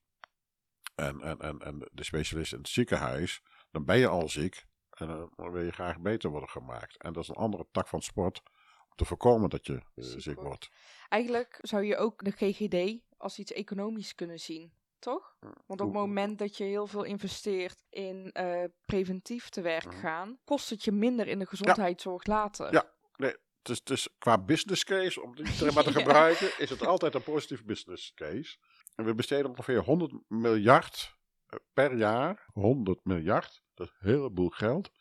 en, 0.95 1.21
en, 1.21 1.39
en, 1.39 1.59
en 1.59 1.89
de 1.91 2.03
specialist 2.03 2.51
in 2.51 2.57
het 2.57 2.69
ziekenhuis, 2.69 3.41
dan 3.71 3.85
ben 3.85 3.97
je 3.97 4.07
al 4.07 4.29
ziek 4.29 4.65
en 4.89 5.07
dan 5.07 5.51
wil 5.51 5.62
je 5.63 5.71
graag 5.71 5.99
beter 5.99 6.29
worden 6.29 6.49
gemaakt. 6.49 7.01
En 7.01 7.13
dat 7.13 7.23
is 7.23 7.29
een 7.29 7.35
andere 7.35 7.67
tak 7.71 7.88
van 7.88 8.01
sport 8.01 8.41
om 8.89 8.95
te 8.95 9.05
voorkomen 9.05 9.49
dat 9.49 9.65
je 9.65 9.73
eh, 9.73 9.81
Ziek 9.95 10.41
wordt. 10.41 10.69
eigenlijk 11.09 11.57
zou 11.62 11.83
je 11.83 11.97
ook 11.97 12.23
de 12.23 12.31
GGD 12.31 13.07
als 13.19 13.39
iets 13.39 13.51
economisch 13.51 14.15
kunnen 14.15 14.39
zien, 14.39 14.73
toch? 14.99 15.38
Want 15.39 15.82
op 15.82 15.88
het 15.88 15.95
moment 15.95 16.38
dat 16.38 16.58
je 16.58 16.63
heel 16.63 16.88
veel 16.88 17.03
investeert 17.03 17.84
in 17.89 18.32
eh, 18.32 18.63
preventief 18.86 19.49
te 19.49 19.62
werk 19.62 19.95
gaan, 19.95 20.39
kost 20.43 20.69
het 20.69 20.84
je 20.84 20.91
minder 20.91 21.27
in 21.27 21.39
de 21.39 21.45
gezondheidszorg 21.45 22.25
later. 22.25 22.73
Ja. 22.73 22.93
Nee, 23.15 23.36
het 23.62 23.89
is 23.89 24.10
qua 24.17 24.38
business 24.38 24.84
case, 24.84 25.21
om 25.21 25.36
die 25.36 25.55
term 25.58 25.73
maar 25.73 25.84
te 25.84 25.91
Ja. 25.97 25.99
gebruiken, 25.99 26.60
is 26.60 26.69
het 26.69 26.86
altijd 26.86 27.15
een 27.15 27.23
positief 27.23 27.65
business 27.65 28.13
case. 28.13 28.58
En 28.95 29.05
we 29.05 29.15
besteden 29.15 29.49
ongeveer 29.49 29.84
100 29.84 30.13
miljard 30.27 31.17
eh, 31.45 31.60
per 31.73 31.95
jaar. 31.95 32.45
100 32.53 33.05
miljard, 33.05 33.62
dat 33.73 33.88
is 33.88 33.93
een 33.99 34.10
heleboel 34.10 34.49
geld. 34.49 34.91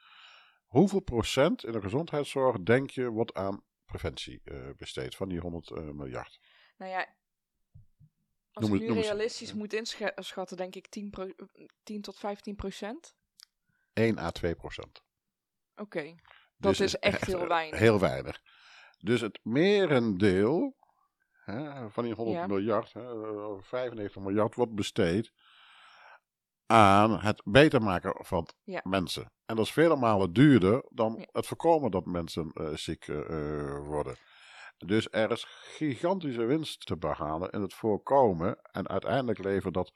Hoeveel 0.66 1.00
procent 1.00 1.64
in 1.64 1.72
de 1.72 1.80
gezondheidszorg 1.80 2.62
denk 2.62 2.90
je 2.90 3.08
wordt 3.08 3.34
aan 3.34 3.62
preventie 3.84 4.40
eh, 4.44 4.68
besteed 4.76 5.16
van 5.16 5.28
die 5.28 5.40
100 5.40 5.70
eh, 5.70 5.82
miljard? 5.82 6.40
Nou 6.76 6.90
ja, 6.90 7.06
als 8.60 8.66
Noem 8.68 8.74
ik 8.74 8.80
nu 8.82 8.88
noem 8.88 8.96
eens. 8.96 9.06
realistisch 9.06 9.52
moet 9.52 9.72
inschatten, 9.72 10.56
denk 10.56 10.74
ik 10.74 10.88
10, 10.88 11.10
pro- 11.10 11.34
10 11.82 12.00
tot 12.02 12.18
15 12.18 12.54
procent. 12.56 13.14
1 13.92 14.18
à 14.18 14.30
2 14.30 14.54
procent. 14.54 15.02
Oké, 15.76 16.14
dat 16.56 16.70
Dus 16.76 16.80
is 16.80 16.96
echt 16.98 17.24
heel 17.24 17.40
eh, 17.42 17.48
weinig. 17.48 17.78
Heel 17.78 17.98
weinig. 18.00 18.40
Dus 18.98 19.20
het 19.20 19.38
merendeel 19.42 20.76
hè, 21.44 21.90
van 21.90 22.04
die 22.04 22.14
100 22.14 22.38
Ja. 22.38 22.46
miljard, 22.46 22.92
hè, 22.92 23.02
eh, 23.02 23.62
95 23.62 24.22
miljard, 24.22 24.54
wordt 24.54 24.74
besteed 24.74 25.32
aan 26.66 27.18
het 27.20 27.42
beter 27.44 27.82
maken 27.82 28.24
van 28.26 28.48
Ja. 28.64 28.80
mensen. 28.84 29.32
En 29.46 29.56
dat 29.56 29.64
is 29.64 29.72
vele 29.72 29.96
malen 29.96 30.32
duurder 30.32 30.84
dan 30.88 31.14
Ja. 31.18 31.26
het 31.32 31.46
voorkomen 31.46 31.90
dat 31.90 32.04
mensen 32.06 32.50
eh, 32.54 32.74
ziek 32.74 33.08
eh, 33.08 33.18
eh, 33.20 33.78
worden. 33.86 34.16
Dus 34.86 35.08
er 35.10 35.30
is 35.30 35.44
gigantische 35.48 36.44
winst 36.44 36.86
te 36.86 36.96
behalen 36.96 37.50
in 37.50 37.60
het 37.60 37.74
voorkomen. 37.74 38.58
En 38.72 38.88
uiteindelijk 38.88 39.38
levert 39.38 39.74
dat 39.74 39.90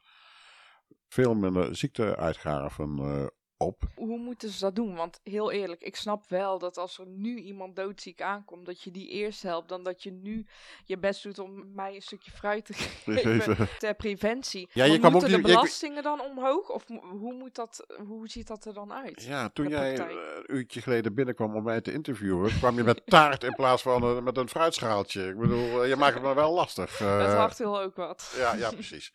veel 1.08 1.34
minder 1.34 1.76
ziekteuitgaven 1.76 2.98
eh, 2.98 3.26
op. 3.62 3.82
Hoe 3.94 4.18
moeten 4.18 4.48
ze 4.48 4.60
dat 4.60 4.74
doen? 4.74 4.94
Want 4.94 5.20
heel 5.22 5.50
eerlijk, 5.50 5.82
ik 5.82 5.96
snap 5.96 6.28
wel 6.28 6.58
dat 6.58 6.76
als 6.78 6.98
er 6.98 7.06
nu 7.06 7.36
iemand 7.38 7.76
doodziek 7.76 8.22
aankomt, 8.22 8.66
dat 8.66 8.82
je 8.82 8.90
die 8.90 9.08
eerst 9.08 9.42
helpt, 9.42 9.68
dan 9.68 9.82
dat 9.82 10.02
je 10.02 10.10
nu 10.10 10.46
je 10.84 10.98
best 10.98 11.22
doet 11.22 11.38
om 11.38 11.72
mij 11.74 11.94
een 11.94 12.02
stukje 12.02 12.30
fruit 12.30 12.64
te 12.64 12.72
geven 13.04 13.32
Even. 13.32 13.68
ter 13.78 13.94
preventie. 13.94 14.68
Ja, 14.72 14.84
je 14.84 14.98
kwam 14.98 15.12
moeten 15.12 15.30
ook 15.30 15.42
de 15.42 15.48
je- 15.48 15.54
belastingen 15.54 16.02
dan 16.02 16.20
omhoog? 16.20 16.68
Of 16.70 16.84
hoe, 16.88 17.34
moet 17.34 17.54
dat, 17.54 17.86
hoe 18.06 18.28
ziet 18.28 18.46
dat 18.46 18.64
er 18.64 18.74
dan 18.74 18.92
uit? 18.92 19.22
Ja, 19.22 19.48
toen 19.48 19.68
jij 19.68 19.98
eh, 19.98 20.06
een 20.36 20.56
uurtje 20.56 20.80
geleden 20.82 21.14
binnenkwam 21.14 21.56
om 21.56 21.62
mij 21.62 21.80
te 21.80 21.92
interviewen, 21.92 22.50
kwam 22.58 22.76
je 22.76 22.82
met 22.84 23.02
taart 23.06 23.44
in 23.44 23.54
plaats 23.54 23.82
van 23.82 24.02
eh, 24.02 24.22
met 24.22 24.36
een 24.36 24.48
fruitschaaltje. 24.48 25.28
Ik 25.28 25.38
bedoel, 25.38 25.82
eh, 25.82 25.88
je 25.88 25.96
maakt 25.96 26.14
het 26.14 26.22
me 26.22 26.34
wel 26.34 26.52
lastig. 26.52 26.98
Het 26.98 27.32
hart 27.34 27.58
wil 27.58 27.80
ook 27.80 27.96
wat. 27.96 28.34
ja, 28.36 28.54
ja, 28.54 28.70
precies. 28.70 29.12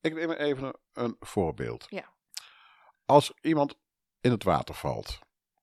Ik 0.00 0.14
neem 0.14 0.30
even 0.30 0.64
een, 0.64 0.74
een 0.92 1.16
voorbeeld. 1.20 1.86
Ja. 1.88 2.12
Als 3.12 3.32
iemand 3.40 3.74
in 4.20 4.30
het 4.30 4.42
water 4.44 4.74
valt, 4.74 5.18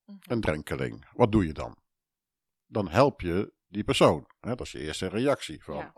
Mhm. 0.05 0.17
een 0.31 0.41
drenkeling, 0.41 1.07
wat 1.13 1.31
doe 1.31 1.45
je 1.47 1.53
dan? 1.53 1.77
Dan 2.65 2.88
help 2.89 3.21
je 3.21 3.53
die 3.67 3.83
persoon. 3.83 4.27
Hè? 4.39 4.55
Dat 4.55 4.65
is 4.65 4.71
je 4.71 4.79
eerste 4.79 5.07
reactie. 5.07 5.63
Van, 5.63 5.75
Ja. 5.75 5.93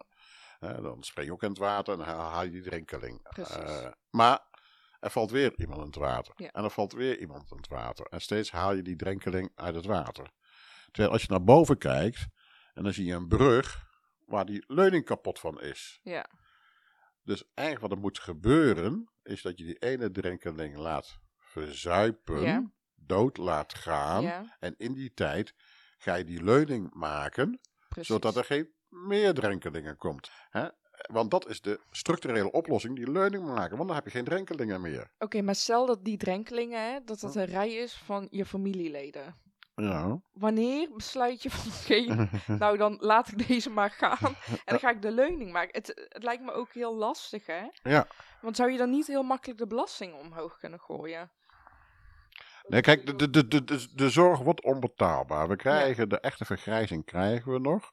hè, 0.59 0.81
dan 0.81 1.03
spring 1.03 1.27
je 1.27 1.33
ook 1.33 1.43
in 1.43 1.49
het 1.49 1.57
water 1.57 1.93
en 1.93 2.05
haal 2.05 2.43
je 2.43 2.49
die 2.49 2.61
drenkeling. 2.61 3.27
Eh, 3.27 3.91
maar 4.09 4.39
er 4.99 5.09
valt 5.09 5.31
weer 5.31 5.59
iemand 5.59 5.79
in 5.79 5.85
het 5.85 5.95
water. 5.95 6.33
Ja. 6.35 6.51
En 6.51 6.63
er 6.63 6.69
valt 6.69 6.91
weer 6.93 7.19
iemand 7.19 7.51
in 7.51 7.57
het 7.57 7.67
water. 7.67 8.05
En 8.05 8.21
steeds 8.21 8.51
haal 8.51 8.73
je 8.73 8.81
die 8.81 8.95
drenkeling 8.95 9.51
uit 9.55 9.75
het 9.75 9.85
water. 9.85 10.31
Terwijl 10.91 11.13
als 11.13 11.21
je 11.21 11.27
naar 11.29 11.43
boven 11.43 11.77
kijkt, 11.77 12.25
en 12.73 12.83
dan 12.83 12.93
zie 12.93 13.05
je 13.05 13.13
een 13.13 13.27
brug 13.27 13.85
waar 14.25 14.45
die 14.45 14.63
leuning 14.67 15.05
kapot 15.05 15.39
van 15.39 15.61
is. 15.61 15.99
Ja. 16.03 16.25
Dus 17.23 17.43
eigenlijk 17.53 17.87
wat 17.87 17.97
er 17.97 18.03
moet 18.03 18.19
gebeuren, 18.19 19.11
is 19.23 19.41
dat 19.41 19.57
je 19.57 19.63
die 19.65 19.77
ene 19.79 20.11
drenkeling 20.11 20.77
laat 20.77 21.19
verzuipen, 21.51 22.41
Ja. 22.41 22.71
dood 22.95 23.37
laat 23.37 23.73
gaan. 23.73 24.23
ja, 24.23 24.57
En 24.59 24.75
in 24.77 24.93
die 24.93 25.13
tijd 25.13 25.53
ga 25.97 26.15
je 26.15 26.23
die 26.23 26.43
leuning 26.43 26.93
maken, 26.93 27.59
precies. 27.89 28.07
zodat 28.07 28.35
er 28.35 28.43
geen 28.43 28.69
meer 28.89 29.33
drenkelingen 29.33 29.97
komt. 29.97 30.31
Hè? 30.49 30.67
Want 31.11 31.31
dat 31.31 31.47
is 31.49 31.61
de 31.61 31.79
structurele 31.91 32.51
oplossing, 32.51 32.95
die 32.95 33.11
leuning 33.11 33.45
maken. 33.45 33.75
Want 33.77 33.87
dan 33.87 33.95
heb 33.97 34.05
je 34.05 34.11
geen 34.11 34.23
drenkelingen 34.25 34.81
meer. 34.81 35.11
Oké, 35.19 35.41
maar 35.41 35.55
stel 35.55 35.85
dat 35.85 36.03
die 36.05 36.17
drenkelingen, 36.17 36.91
hè, 36.91 36.99
dat 37.05 37.19
dat 37.19 37.35
een 37.35 37.45
rij 37.45 37.73
is 37.73 37.93
van 37.93 38.27
je 38.31 38.45
familieleden. 38.45 39.35
Ja. 39.75 40.21
Wanneer 40.31 40.89
besluit 40.93 41.43
je 41.43 41.49
van, 41.51 41.71
oké, 41.81 42.27
nou 42.53 42.77
dan 42.77 42.97
laat 42.99 43.27
ik 43.31 43.47
deze 43.47 43.69
maar 43.69 43.89
gaan 43.91 44.17
en 44.47 44.59
dan 44.65 44.79
ga 44.79 44.89
ik 44.89 45.01
de 45.01 45.11
leuning 45.11 45.51
maken. 45.51 45.73
Het, 45.73 46.07
het 46.09 46.23
lijkt 46.23 46.43
me 46.43 46.51
ook 46.51 46.73
heel 46.73 46.95
lastig, 46.95 47.45
hè? 47.45 47.61
Ja. 47.83 48.07
Want 48.41 48.55
zou 48.55 48.71
je 48.71 48.77
dan 48.77 48.89
niet 48.89 49.07
heel 49.07 49.23
makkelijk 49.23 49.59
de 49.59 49.67
belasting 49.67 50.13
omhoog 50.13 50.57
kunnen 50.57 50.79
gooien? 50.79 51.31
Nee, 52.67 52.81
kijk, 52.81 53.05
de, 53.05 53.29
de, 53.29 53.47
de, 53.47 53.63
de, 53.63 53.87
de, 53.95 54.09
zorg 54.09 54.39
wordt 54.39 54.63
onbetaalbaar. 54.63 55.47
We 55.47 55.55
krijgen 55.55 56.09
de 56.09 56.19
echte 56.19 56.45
vergrijzing 56.45 57.05
krijgen 57.05 57.51
we 57.51 57.59
nog. 57.59 57.91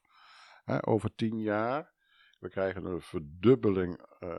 Hè, 0.63 0.87
over 0.87 1.15
tien 1.15 1.39
jaar 1.39 1.93
We 2.39 2.49
krijgen 2.49 2.85
een 2.85 3.01
verdubbeling 3.01 4.05
eh, 4.19 4.29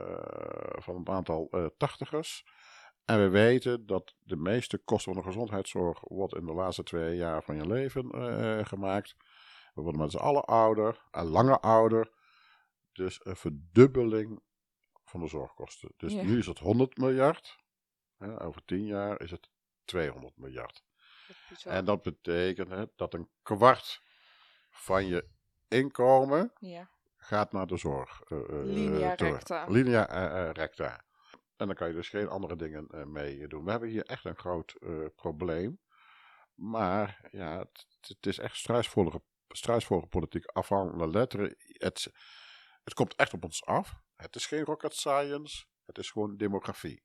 van 0.73 0.99
het 0.99 1.09
aantal 1.09 1.47
uh, 1.51 1.65
tachtigers. 1.77 2.45
En 3.05 3.19
we 3.19 3.29
weten 3.29 3.85
dat 3.85 4.15
de 4.19 4.35
meeste 4.35 4.77
kosten 4.77 5.13
van 5.13 5.21
de 5.21 5.27
gezondheidszorg 5.27 5.99
wordt 6.01 6.35
in 6.35 6.45
de 6.45 6.53
laatste 6.53 6.83
twee 6.83 7.15
jaar 7.15 7.43
van 7.43 7.55
je 7.55 7.67
leven 7.67 8.11
uh, 8.15 8.65
gemaakt. 8.65 9.15
We 9.73 9.81
worden 9.81 10.01
met 10.01 10.11
z'n 10.11 10.17
allen 10.17 10.45
ouder 10.45 11.01
en 11.11 11.25
langer 11.25 11.59
ouder. 11.59 12.11
Dus 12.91 13.19
een 13.25 13.35
verdubbeling 13.35 14.41
van 15.03 15.19
de 15.19 15.27
zorgkosten. 15.27 15.93
Dus 15.97 16.13
Ja. 16.13 16.23
nu 16.23 16.37
is 16.37 16.45
het 16.45 16.59
100 16.59 16.97
miljard. 16.97 17.57
Hè, 18.17 18.43
over 18.43 18.65
10 18.65 18.85
jaar 18.85 19.21
is 19.21 19.31
het 19.31 19.49
200 19.85 20.37
miljard. 20.37 20.83
Dat. 21.49 21.63
En 21.63 21.85
dat 21.85 22.01
betekent 22.01 22.69
hè, 22.69 22.85
dat 22.95 23.13
een 23.13 23.29
kwart 23.41 24.01
van 24.69 25.05
je 25.07 25.29
inkomen 25.67 26.53
ja. 26.59 26.89
gaat 27.17 27.51
naar 27.51 27.67
de 27.67 27.77
zorg. 27.77 28.21
eh, 28.21 28.37
Linea 28.63 29.15
terug. 29.15 29.33
recta. 29.33 29.65
Linea 29.67 30.51
recta. 30.51 31.05
En 31.55 31.67
dan 31.67 31.75
kan 31.75 31.87
je 31.87 31.93
dus 31.93 32.09
geen 32.09 32.27
andere 32.27 32.55
dingen 32.55 33.11
mee 33.11 33.47
doen. 33.47 33.63
We 33.65 33.71
hebben 33.71 33.89
hier 33.89 34.05
echt 34.05 34.25
een 34.25 34.37
groot 34.37 34.75
probleem. 35.15 35.79
Maar 36.53 37.27
ja, 37.31 37.57
het, 37.57 37.87
het 38.01 38.25
is 38.25 38.37
echt 38.39 38.55
struisvolle, 38.55 39.21
struisvolle 39.47 40.07
politiek. 40.07 40.45
Avant 40.45 40.95
la 40.95 41.05
lettre. 41.07 41.55
Het, 41.57 42.11
het 42.83 42.93
komt 42.93 43.15
echt 43.15 43.33
op 43.33 43.43
ons 43.43 43.65
af. 43.65 43.93
Het 44.15 44.35
is 44.35 44.45
geen 44.45 44.63
rocket 44.63 44.93
science. 44.93 45.65
Het 45.85 45.97
is 45.97 46.11
gewoon 46.11 46.37
demografie. 46.37 47.03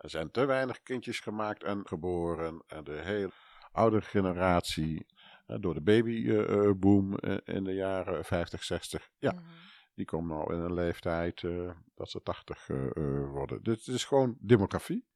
Er 0.00 0.10
zijn 0.10 0.30
te 0.30 0.44
weinig 0.44 0.82
kindjes 0.82 1.20
gemaakt 1.20 1.62
en 1.62 1.86
geboren. 1.86 2.62
En 2.66 2.84
de 2.84 2.92
hele 3.02 3.30
oude 3.72 4.00
generatie, 4.00 5.06
eh, 5.46 5.56
door 5.60 5.74
de 5.74 5.80
babyboom 5.82 7.14
eh, 7.18 7.36
in 7.44 7.64
de 7.64 7.74
jaren 7.74 8.24
50, 8.24 8.62
60. 8.64 9.10
Ja, 9.18 9.32
Mhm. 9.32 9.42
die 9.94 10.04
komen 10.04 10.36
nou 10.36 10.54
in 10.54 10.60
een 10.60 10.74
leeftijd 10.74 11.42
eh, 11.42 11.70
dat 11.94 12.10
ze 12.10 12.22
80 12.22 12.68
eh, 12.68 12.86
eh, 12.86 13.30
worden. 13.30 13.58
Het 13.62 13.86
is 13.86 14.04
gewoon 14.04 14.36
demografie. 14.40 15.08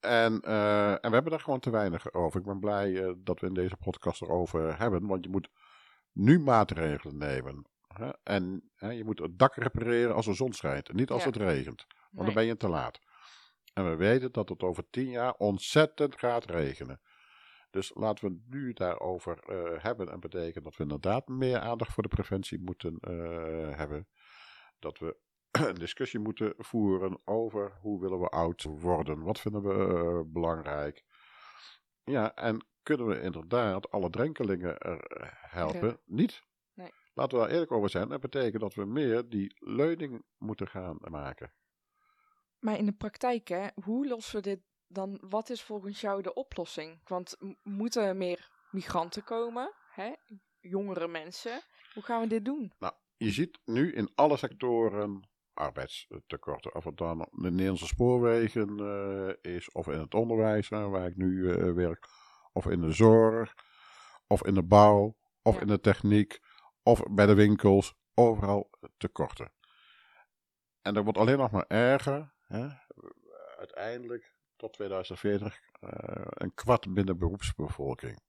En, 0.00 0.40
eh, 0.40 0.90
en 0.90 1.00
we 1.00 1.10
hebben 1.10 1.30
daar 1.30 1.40
gewoon 1.40 1.60
te 1.60 1.70
weinig 1.70 2.12
over. 2.12 2.40
Ik 2.40 2.46
ben 2.46 2.60
blij 2.60 3.04
eh, 3.04 3.12
dat 3.18 3.40
we 3.40 3.46
in 3.46 3.54
deze 3.54 3.76
podcast 3.76 4.22
erover 4.22 4.78
hebben. 4.78 5.06
Want 5.06 5.24
je 5.24 5.30
moet 5.30 5.48
nu 6.12 6.38
maatregelen 6.38 7.16
nemen. 7.18 7.66
Hè? 7.86 8.10
En 8.22 8.70
hè, 8.74 8.90
je 8.90 9.04
moet 9.04 9.18
het 9.18 9.38
dak 9.38 9.54
repareren 9.54 10.14
als 10.14 10.26
de 10.26 10.34
zon 10.34 10.52
schijnt. 10.52 10.92
Niet 10.92 11.10
als 11.10 11.22
Ja. 11.22 11.28
het 11.28 11.36
regent. 11.36 11.86
Want 11.88 12.10
Nee. 12.10 12.24
dan 12.24 12.34
ben 12.34 12.44
je 12.44 12.56
te 12.56 12.68
laat. 12.68 12.98
En 13.72 13.90
we 13.90 13.96
weten 13.96 14.32
dat 14.32 14.48
het 14.48 14.62
over 14.62 14.90
tien 14.90 15.10
jaar 15.10 15.34
ontzettend 15.34 16.18
gaat 16.18 16.44
regenen. 16.44 17.00
Dus 17.70 17.90
laten 17.94 18.28
we 18.28 18.34
het 18.34 18.54
nu 18.54 18.72
daarover 18.72 19.38
eh, 19.38 19.82
hebben. 19.82 20.08
En 20.08 20.20
betekent 20.20 20.64
dat 20.64 20.76
we 20.76 20.82
inderdaad 20.82 21.28
meer 21.28 21.58
aandacht 21.58 21.92
voor 21.92 22.02
de 22.02 22.08
preventie 22.08 22.60
moeten 22.60 22.98
eh, 23.00 23.76
hebben. 23.76 24.08
Dat 24.78 24.98
we 24.98 25.16
een 25.68 25.74
discussie 25.74 26.20
moeten 26.20 26.54
voeren 26.56 27.20
over 27.24 27.78
hoe 27.80 28.00
willen 28.00 28.20
we 28.20 28.28
oud 28.28 28.62
worden. 28.62 29.22
Wat 29.22 29.40
vinden 29.40 29.62
we 29.62 29.98
eh, 29.98 30.32
belangrijk. 30.32 31.04
Ja, 32.04 32.34
en 32.34 32.66
kunnen 32.82 33.06
we 33.06 33.20
inderdaad 33.20 33.90
alle 33.90 34.10
drenkelingen 34.10 34.76
helpen? 35.48 36.00
Niet. 36.04 36.44
Nee. 36.74 36.92
Laten 37.14 37.38
we 37.38 37.44
daar 37.44 37.52
eerlijk 37.52 37.72
over 37.72 37.90
zijn. 37.90 38.08
Dat 38.08 38.20
betekent 38.20 38.62
dat 38.62 38.74
we 38.74 38.84
meer 38.84 39.28
die 39.28 39.56
leuning 39.58 40.24
moeten 40.38 40.68
gaan 40.68 40.96
maken. 41.00 41.52
Maar 42.60 42.78
in 42.78 42.86
de 42.86 42.92
praktijk, 42.92 43.48
hè, 43.48 43.66
hoe 43.84 44.06
lossen 44.08 44.36
we 44.36 44.42
dit 44.42 44.60
dan? 44.86 45.18
Wat 45.28 45.50
is 45.50 45.62
volgens 45.62 46.00
jou 46.00 46.22
de 46.22 46.34
oplossing? 46.34 47.00
Want 47.04 47.36
moeten 47.62 48.02
er 48.02 48.16
meer 48.16 48.50
migranten 48.70 49.24
komen? 49.24 49.72
Hè? 49.90 50.12
Jongere 50.60 51.08
mensen? 51.08 51.60
Hoe 51.94 52.02
gaan 52.02 52.20
we 52.20 52.26
dit 52.26 52.44
doen? 52.44 52.72
Nou, 52.78 52.92
je 53.16 53.30
ziet 53.30 53.58
nu 53.64 53.92
in 53.92 54.10
alle 54.14 54.36
sectoren 54.36 55.28
arbeidstekorten. 55.54 56.74
Of 56.74 56.84
het 56.84 56.96
dan 56.96 57.18
de 57.30 57.50
Nederlandse 57.50 57.86
spoorwegen 57.86 58.78
eh, 58.78 59.52
is, 59.54 59.72
of 59.72 59.86
in 59.88 59.98
het 59.98 60.14
onderwijs, 60.14 60.68
hè, 60.68 60.88
waar 60.88 61.06
ik 61.06 61.16
nu 61.16 61.50
eh, 61.52 61.72
werk, 61.72 62.08
of 62.52 62.66
in 62.66 62.80
de 62.80 62.92
zorg, 62.92 63.54
of 64.26 64.44
in 64.44 64.54
de 64.54 64.62
bouw, 64.62 65.16
of 65.42 65.54
Ja. 65.54 65.60
in 65.60 65.66
de 65.66 65.80
techniek, 65.80 66.40
of 66.82 67.02
bij 67.10 67.26
de 67.26 67.34
winkels. 67.34 67.98
Overal 68.14 68.70
tekorten. 68.96 69.52
En 70.82 70.94
dat 70.94 71.04
wordt 71.04 71.18
alleen 71.18 71.38
nog 71.38 71.50
maar 71.50 71.66
erger. 71.68 72.32
Hè? 72.50 72.68
Uiteindelijk 73.58 74.34
tot 74.56 74.72
2040 74.72 75.60
eh, 75.80 75.90
een 76.28 76.54
kwart 76.54 76.94
binnen 76.94 77.18
beroepsbevolking. 77.18 78.20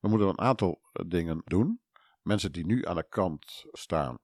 We 0.00 0.08
moeten 0.08 0.28
een 0.28 0.40
aantal 0.40 0.80
eh, 0.92 1.04
dingen 1.08 1.42
doen. 1.44 1.80
Mensen 2.22 2.52
die 2.52 2.66
nu 2.66 2.86
aan 2.86 2.96
de 2.96 3.08
kant 3.08 3.64
staan, 3.72 4.18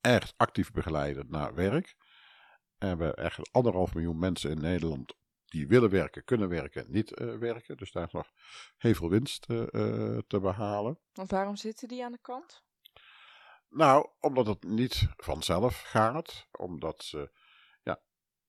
echt 0.00 0.34
actief 0.36 0.70
begeleiden 0.70 1.26
naar 1.28 1.54
werk. 1.54 1.96
En 2.78 2.98
we 2.98 3.04
hebben 3.04 3.24
echt 3.24 3.52
anderhalf 3.52 3.94
miljoen 3.94 4.18
mensen 4.18 4.50
in 4.50 4.60
Nederland 4.60 5.14
die 5.48 5.68
willen 5.68 5.90
werken, 5.90 6.24
kunnen 6.24 6.48
werken, 6.48 6.84
niet 6.88 7.14
eh, 7.14 7.36
werken. 7.36 7.76
Dus 7.76 7.92
daar 7.92 8.06
is 8.06 8.12
nog 8.12 8.30
heel 8.76 8.94
veel 8.94 9.08
winst 9.08 9.46
eh, 9.46 9.62
eh, 9.62 10.18
te 10.26 10.40
behalen. 10.40 10.98
Want 11.12 11.30
waarom 11.30 11.56
zitten 11.56 11.88
die 11.88 12.04
aan 12.04 12.12
de 12.12 12.18
kant? 12.20 12.62
Nou, 13.68 14.08
omdat 14.20 14.46
het 14.46 14.62
niet 14.62 15.08
vanzelf 15.16 15.80
gaat. 15.80 16.46
Omdat 16.50 17.02
ze 17.02 17.30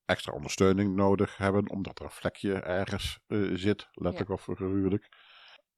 extra 0.10 0.34
ondersteuning 0.34 0.96
nodig 0.96 1.38
hebben. 1.38 1.70
Omdat 1.70 2.00
er 2.00 2.06
een 2.06 2.12
vlekje 2.12 2.54
ergens 2.54 3.20
eh, 3.28 3.40
zit, 3.54 3.88
letterlijk 3.92 4.32
of 4.32 4.44
figuurlijk. 4.44 5.10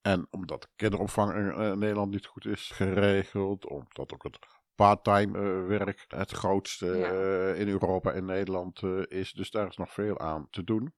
En 0.02 0.28
omdat 0.30 0.62
de 0.62 0.68
kinderopvang 0.76 1.36
in 1.36 1.52
eh, 1.52 1.72
Nederland 1.72 2.12
niet 2.12 2.26
goed 2.26 2.46
is 2.46 2.70
geregeld. 2.74 3.68
Omdat 3.68 4.14
ook 4.14 4.24
het 4.24 4.40
parttime 4.76 5.40
eh, 5.40 5.68
werk 5.68 6.06
het 6.08 6.32
grootste 6.32 6.86
Ja. 6.86 7.54
in 7.54 7.68
Europa 7.68 8.12
en 8.12 8.26
Nederland 8.26 8.84
is. 9.08 9.32
Dus 9.32 9.52
daar 9.52 9.68
is 9.68 9.78
nog 9.78 9.94
veel 9.94 10.20
aan 10.20 10.48
te 10.50 10.64
doen. 10.64 10.94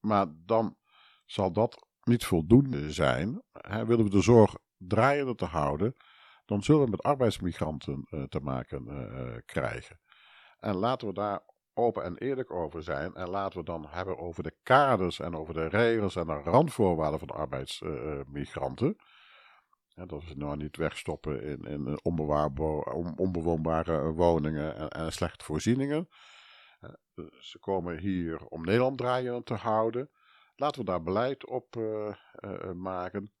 Maar 0.00 0.26
dan 0.30 0.76
zal 1.26 1.52
dat 1.52 1.86
niet 2.02 2.24
voldoende 2.24 2.92
zijn. 2.92 3.42
Hè, 3.52 3.86
willen 3.86 4.04
we 4.04 4.10
de 4.10 4.22
zorg 4.22 4.54
draaiende 4.76 5.34
te 5.34 5.44
houden, 5.44 5.94
dan 6.44 6.62
zullen 6.62 6.84
we 6.84 6.90
met 6.90 7.02
arbeidsmigranten 7.02 8.06
te 8.28 8.40
maken 8.40 8.84
krijgen. 9.44 10.00
En 10.58 10.74
laten 10.74 11.08
we 11.08 11.14
daar 11.14 11.42
open 11.80 12.04
en 12.04 12.16
eerlijk 12.18 12.50
over 12.50 12.82
zijn. 12.82 13.14
En 13.14 13.30
laten 13.30 13.58
we 13.58 13.64
dan 13.64 13.86
hebben 13.88 14.18
over 14.18 14.42
de 14.42 14.54
kaders 14.62 15.20
en 15.20 15.36
over 15.36 15.54
de 15.54 15.66
regels 15.66 16.16
en 16.16 16.26
de 16.26 16.32
randvoorwaarden 16.32 17.18
van 17.18 17.28
de 17.28 17.34
arbeidsmigranten. 17.34 18.96
En 19.94 20.06
dat 20.06 20.22
we 20.22 20.28
ze 20.28 20.36
nou 20.36 20.56
niet 20.56 20.76
wegstoppen 20.76 21.42
in, 21.42 21.64
in 21.64 22.00
onbewoonbare 23.16 24.12
woningen 24.12 24.76
en, 24.76 24.88
en 24.88 25.12
slechte 25.12 25.44
voorzieningen. 25.44 26.08
Eh, 26.80 26.90
Ze 27.40 27.58
komen 27.58 27.98
hier 27.98 28.46
om 28.46 28.64
Nederland 28.64 28.98
draaiende 28.98 29.42
te 29.42 29.54
houden. 29.54 30.10
Laten 30.54 30.80
we 30.80 30.86
daar 30.86 31.02
beleid 31.02 31.46
op 31.46 31.76
eh, 31.76 32.08
eh, 32.32 32.72
maken. 32.72 33.32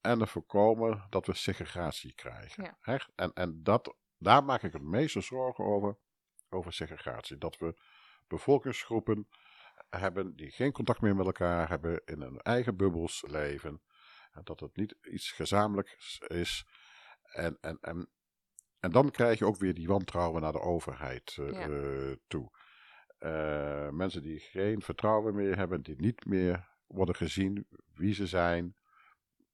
En 0.00 0.20
er 0.20 0.28
voorkomen 0.28 1.06
dat 1.10 1.26
we 1.26 1.34
segregatie 1.34 2.14
krijgen. 2.14 2.76
Ja. 2.82 2.98
En, 3.14 3.32
en 3.34 3.62
dat, 3.62 3.96
daar 4.18 4.44
maak 4.44 4.62
ik 4.62 4.72
het 4.72 4.82
meeste 4.82 5.20
zorgen 5.20 5.64
over. 5.64 5.96
Over 6.48 6.72
segregatie. 6.72 7.38
Dat 7.38 7.58
we 7.58 7.74
bevolkingsgroepen 8.26 9.28
hebben 9.90 10.36
die 10.36 10.50
geen 10.50 10.72
contact 10.72 11.00
meer 11.00 11.16
met 11.16 11.26
elkaar 11.26 11.68
hebben. 11.68 12.02
In 12.04 12.20
hun 12.20 12.38
eigen 12.40 12.76
bubbels 12.76 13.24
leven. 13.26 13.82
En 14.32 14.40
dat 14.44 14.60
het 14.60 14.76
niet 14.76 14.96
iets 15.02 15.30
gezamenlijks 15.32 16.18
is. 16.18 16.66
En, 17.22 17.58
en, 17.60 17.78
en, 17.80 18.08
en 18.80 18.90
dan 18.90 19.10
krijg 19.10 19.38
je 19.38 19.46
ook 19.46 19.56
weer 19.56 19.74
die 19.74 19.88
wantrouwen 19.88 20.42
naar 20.42 20.52
de 20.52 20.60
overheid 20.60 21.36
eh, 21.38 21.50
Ja. 21.50 21.68
eh, 21.68 22.16
toe. 22.26 22.50
Eh, 23.18 23.88
mensen 23.88 24.22
die 24.22 24.38
geen 24.38 24.82
vertrouwen 24.82 25.34
meer 25.34 25.56
hebben, 25.56 25.82
die 25.82 25.96
niet 25.96 26.24
meer 26.26 26.68
worden 26.86 27.14
gezien 27.14 27.66
wie 27.94 28.14
ze 28.14 28.26
zijn. 28.26 28.76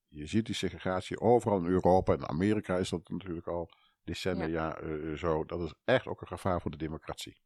Je 0.09 0.26
ziet 0.26 0.46
die 0.46 0.55
segregatie 0.55 1.20
overal 1.20 1.59
in 1.59 1.66
Europa. 1.66 2.12
In 2.12 2.28
Amerika 2.28 2.76
is 2.76 2.88
dat 2.88 3.09
natuurlijk 3.09 3.46
al 3.46 3.70
decennia 4.04 4.76
eh, 4.76 5.12
zo. 5.12 5.44
Dat 5.44 5.60
is 5.60 5.74
echt 5.84 6.06
ook 6.06 6.20
een 6.20 6.26
gevaar 6.26 6.60
voor 6.60 6.70
de 6.70 6.76
democratie. 6.76 7.40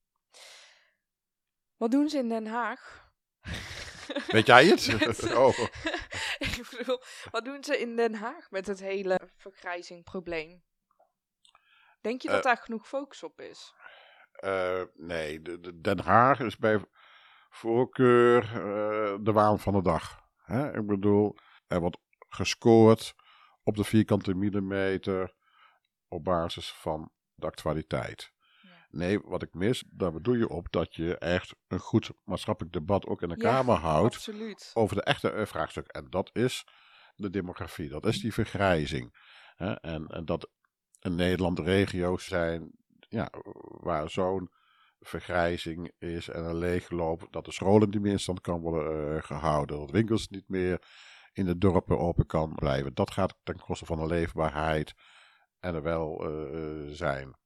Wat 1.77 1.91
doen 1.91 2.09
ze 2.09 2.19
in 2.19 2.29
Den 2.29 2.47
Haag? 2.47 3.11
Weet 4.27 4.47
jij 4.47 4.67
het? 4.67 4.87
Met- 5.07 5.35
oh. 5.47 5.59
Ik 6.39 6.69
bedoel, 6.79 7.01
wat 7.31 7.45
doen 7.45 7.65
ze 7.65 7.79
in 7.79 7.97
Den 7.97 8.15
Haag 8.15 8.51
met 8.51 8.67
het 8.67 8.81
hele 8.81 9.31
vergrijzingprobleem? 9.37 10.63
Denk 12.01 12.23
je 12.23 12.29
dat 12.29 12.37
Eh. 12.37 12.43
daar 12.43 12.57
genoeg 12.57 12.89
focus 12.89 13.23
op 13.23 13.41
is? 13.41 13.75
Eh, 14.33 14.83
nee, 14.95 15.43
de, 15.43 15.61
de- 15.61 15.81
Den 15.81 15.99
Haag 16.01 16.41
is 16.41 16.57
bij 16.57 16.85
voorkeur 17.51 18.43
eh, 18.43 19.17
de 19.21 19.33
waan 19.33 19.59
van 19.59 19.73
de 19.73 19.83
dag. 19.83 20.21
Hè? 20.45 20.79
Ik 20.79 20.87
bedoel, 20.87 21.37
er 21.67 21.81
wordt 21.81 21.99
gescoord 22.29 23.15
op 23.63 23.77
de 23.77 23.85
vierkante 23.85 24.35
millimeter 24.35 25.35
op 26.17 26.25
basis 26.25 26.73
van 26.73 27.11
de 27.35 27.47
actualiteit. 27.47 28.33
Ja. 28.61 28.71
Nee, 28.91 29.21
wat 29.21 29.43
ik 29.43 29.55
mis, 29.55 29.85
daar 29.91 30.13
bedoel 30.13 30.35
je 30.35 30.49
op 30.49 30.67
dat 30.71 30.95
je 30.95 31.19
echt 31.19 31.55
een 31.69 31.79
goed 31.79 32.11
maatschappelijk 32.25 32.75
debat 32.75 33.07
ook 33.07 33.23
in 33.23 33.29
de 33.29 33.35
Ja, 33.39 33.51
Kamer 33.51 33.77
houdt 33.77 34.15
Absoluut. 34.15 34.71
over 34.75 34.97
de 34.97 35.03
echte 35.03 35.31
eh, 35.31 35.47
vraagstuk. 35.47 35.87
En 35.87 36.07
dat 36.11 36.31
is 36.33 36.65
de 37.15 37.31
demografie, 37.31 37.89
dat 37.89 38.07
is 38.07 38.21
die 38.21 38.33
vergrijzing. 38.33 39.17
Hè? 39.57 39.73
En, 39.73 40.07
en 40.07 40.25
dat 40.25 40.51
in 41.01 41.15
Nederland 41.15 41.59
regio's 41.59 42.25
zijn 42.25 42.71
ja, 43.09 43.31
waar 43.81 44.11
zo'n 44.11 44.51
vergrijzing 45.01 45.93
is 45.99 46.29
en 46.29 46.45
een 46.45 46.59
leegloop, 46.59 47.27
dat 47.31 47.45
de 47.45 47.53
scholen 47.53 47.91
niet 47.91 48.01
meer 48.01 48.13
in 48.13 48.21
stand 48.21 48.41
kan 48.41 48.61
worden 48.61 49.23
gehouden, 49.23 49.79
dat 49.79 49.91
winkels 49.91 50.29
niet 50.29 50.49
meer 50.49 50.83
in 51.33 51.45
de 51.45 51.59
dorpen 51.59 51.99
open 51.99 52.27
kan 52.27 52.55
blijven. 52.55 52.95
Dat 52.95 53.11
gaat 53.11 53.39
ten 53.43 53.59
koste 53.59 53.87
van 53.87 53.99
de 53.99 54.07
leefbaarheid 54.07 54.95
en 55.67 55.75
er 55.75 55.83
wel 55.83 56.25
zijn. 56.91 57.37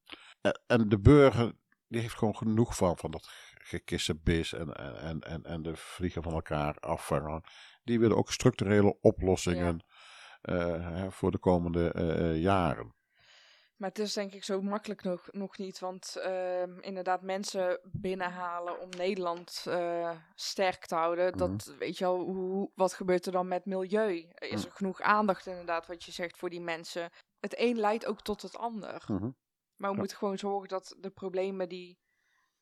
En 0.66 0.88
de 0.88 1.00
burger 1.00 1.52
die 1.88 2.00
heeft 2.00 2.14
gewoon 2.14 2.36
genoeg 2.36 2.76
van, 2.76 2.98
van 2.98 3.10
dat 3.10 3.28
gekissenbis 3.54 4.52
en, 4.52 4.74
en, 5.00 5.20
en, 5.20 5.42
en 5.42 5.62
de 5.62 5.76
vliegen 5.76 6.22
van 6.22 6.32
elkaar 6.32 6.78
afvangen. 6.78 7.42
Die 7.84 8.00
willen 8.00 8.16
ook 8.16 8.32
structurele 8.32 9.00
oplossingen 9.00 9.84
ja. 10.42 11.10
voor 11.10 11.30
de 11.30 11.38
komende 11.38 11.92
jaren. 12.36 12.94
Maar 13.80 13.88
het 13.88 13.98
is 13.98 14.12
denk 14.12 14.32
ik 14.32 14.44
zo 14.44 14.62
makkelijk 14.62 15.02
nog, 15.02 15.28
nog 15.32 15.58
niet. 15.58 15.78
Want 15.78 16.16
uh, 16.26 16.62
inderdaad, 16.80 17.22
mensen 17.22 17.80
binnenhalen 17.92 18.80
om 18.80 18.88
Nederland 18.88 19.64
uh, 19.68 20.10
sterk 20.34 20.86
te 20.86 20.94
houden. 20.94 21.36
Dat 21.36 21.66
mhm. 21.66 21.78
weet 21.78 21.98
je 21.98 22.04
al, 22.04 22.20
hoe, 22.20 22.70
wat 22.74 22.92
gebeurt 22.92 23.26
er 23.26 23.32
dan 23.32 23.48
met 23.48 23.64
milieu? 23.64 24.28
Is 24.34 24.60
mhm. 24.60 24.66
er 24.66 24.72
genoeg 24.72 25.00
aandacht, 25.00 25.46
inderdaad, 25.46 25.86
wat 25.86 26.04
je 26.04 26.12
zegt 26.12 26.36
voor 26.36 26.50
die 26.50 26.60
mensen? 26.60 27.10
Het 27.40 27.54
een 27.58 27.76
leidt 27.76 28.06
ook 28.06 28.22
tot 28.22 28.42
het 28.42 28.56
ander. 28.56 29.04
Mm 29.06 29.36
Maar 29.76 29.90
we 29.90 29.96
moeten 29.96 30.16
gewoon 30.16 30.38
zorgen 30.38 30.68
dat 30.68 30.96
de 30.98 31.10
problemen 31.10 31.68
die 31.68 31.98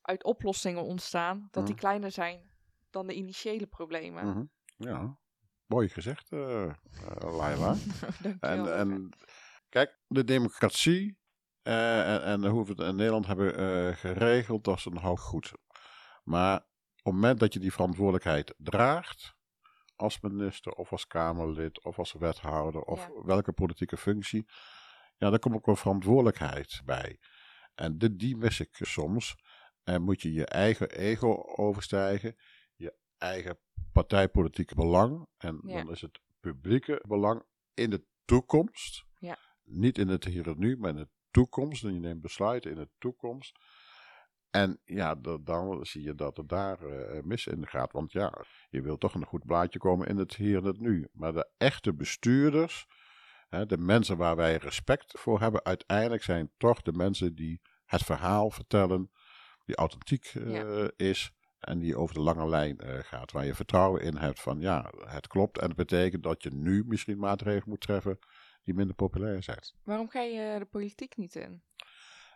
uit 0.03 0.25
oplossingen 0.25 0.83
ontstaan, 0.83 1.49
dat 1.51 1.65
die 1.67 1.75
mhm. 1.75 1.85
kleiner 1.85 2.11
zijn 2.11 2.51
dan 2.91 3.07
de 3.07 3.15
initiële 3.15 3.67
problemen. 3.67 4.51
Ja, 4.77 5.19
mooi 5.67 5.89
gezegd, 5.89 6.31
uh, 6.31 6.73
Laila. 7.19 7.75
en, 8.41 8.77
en 8.77 9.11
Kijk, 9.69 9.99
de 10.07 10.25
democratie 10.25 11.19
uh, 11.63 12.15
en, 12.15 12.23
en, 12.23 12.45
hoe 12.47 12.65
we 12.65 12.71
het 12.71 12.81
in 12.81 12.97
Nederland 12.97 13.27
hebben 13.27 13.61
uh, 13.61 13.97
geregeld, 13.97 14.65
dat 14.65 14.77
is 14.77 14.85
een 14.85 14.99
hoog 14.99 15.21
goed. 15.21 15.53
Maar 16.25 16.57
op 16.57 17.05
het 17.05 17.15
moment 17.15 17.41
dat 17.41 17.53
je 17.53 17.59
die 17.59 17.73
verantwoordelijkheid 17.73 18.55
draagt, 18.59 19.37
als 19.99 20.21
minister 20.21 20.73
of 20.73 20.93
als 20.93 21.07
Kamerlid 21.07 21.85
of 21.85 21.99
als 21.99 22.13
wethouder 22.13 22.81
of 22.81 23.11
welke 23.25 23.53
politieke 23.53 23.97
functie, 23.97 24.47
ja, 25.17 25.31
dan 25.31 25.39
komt 25.39 25.55
ook 25.55 25.67
wel 25.67 25.77
verantwoordelijkheid 25.77 26.83
bij. 26.85 27.19
En 27.75 27.99
dit, 27.99 28.19
die 28.19 28.37
mis 28.37 28.61
ik 28.61 28.79
soms. 28.81 29.37
En 29.85 30.03
moet 30.03 30.23
je 30.23 30.33
je 30.33 30.47
eigen 30.47 30.91
ego 30.91 31.43
overstijgen, 31.57 32.37
je 32.75 32.95
eigen 33.19 33.59
partijpolitieke 33.93 34.75
belang. 34.75 35.27
En 35.37 35.61
dan 35.63 35.91
is 35.91 36.01
het 36.01 36.21
publieke 36.41 37.03
belang 37.07 37.43
in 37.75 37.91
de 37.91 38.05
toekomst. 38.25 39.05
Ja 39.19 39.39
niet 39.69 39.99
in 39.99 40.09
het 40.09 40.25
hier 40.25 40.49
en 40.49 40.59
nu, 40.59 40.77
maar 40.77 40.91
in 40.91 40.97
de 40.97 41.09
toekomst. 41.31 41.85
En 41.85 41.95
je 41.95 42.01
neemt 42.01 42.21
besluiten 42.21 42.71
in 42.71 42.77
de 42.77 42.89
toekomst. 42.99 43.59
En 44.51 44.81
ja, 44.85 45.15
dan 45.41 45.87
zie 45.87 46.03
je 46.03 46.15
dat 46.15 46.37
het 46.37 46.49
daar 46.49 46.83
uh, 46.83 47.23
mis 47.23 47.47
in 47.47 47.67
gaat. 47.67 47.93
Want 47.93 48.13
ja, 48.13 48.45
je 48.71 48.83
wilt 48.83 49.01
toch 49.01 49.15
een 49.15 49.25
goed 49.25 49.47
blaadje 49.47 49.79
komen 49.79 50.07
in 50.07 50.17
het 50.17 50.37
hier 50.37 50.57
en 50.57 50.65
het 50.65 50.81
nu. 50.81 51.09
Maar 51.13 51.33
de 51.33 51.49
echte 51.57 51.95
bestuurders, 51.95 52.87
hè, 53.49 53.67
de 53.67 53.79
mensen 53.79 54.17
waar 54.17 54.37
wij 54.37 54.57
respect 54.57 55.19
voor 55.19 55.41
hebben, 55.41 55.65
uiteindelijk 55.65 56.23
zijn 56.23 56.51
toch 56.57 56.83
de 56.83 56.93
mensen 56.93 57.35
die 57.35 57.61
het 57.85 58.03
verhaal 58.03 58.51
vertellen, 58.51 59.11
die 59.65 59.77
authentiek 59.77 60.35
uh, 60.35 60.89
is 60.97 61.33
en 61.59 61.79
die 61.79 61.97
over 61.97 62.15
de 62.15 62.21
lange 62.21 62.49
lijn 62.49 62.81
uh, 62.85 62.99
gaat. 62.99 63.33
Waar 63.33 63.47
je 63.47 63.55
vertrouwen 63.55 64.03
in 64.03 64.17
hebt 64.17 64.41
van 64.41 64.61
ja, 64.61 64.93
het 65.05 65.27
klopt. 65.27 65.59
En 65.59 65.67
dat 65.67 65.77
betekent 65.77 66.23
dat 66.23 66.43
je 66.43 66.51
nu 66.51 66.85
misschien 66.87 67.19
maatregelen 67.19 67.69
moet 67.69 67.81
treffen 67.81 68.19
die 68.63 68.75
minder 68.75 68.95
populair 68.95 69.43
zijn. 69.43 69.59
Waarom 69.83 70.09
ga 70.09 70.21
je 70.21 70.59
de 70.59 70.65
politiek 70.65 71.17
niet 71.17 71.35
in? 71.35 71.63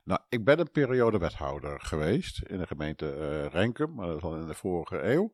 Nou, 0.05 0.21
ik 0.29 0.45
ben 0.45 0.59
een 0.59 0.71
periode 0.71 1.19
wethouder 1.19 1.81
geweest 1.81 2.43
in 2.43 2.59
de 2.59 2.67
gemeente 2.67 3.17
uh, 3.17 3.47
Renkum, 3.47 3.95
maar 3.95 4.07
dat 4.07 4.17
is 4.17 4.23
al 4.23 4.37
in 4.37 4.47
de 4.47 4.55
vorige 4.55 5.03
eeuw. 5.03 5.33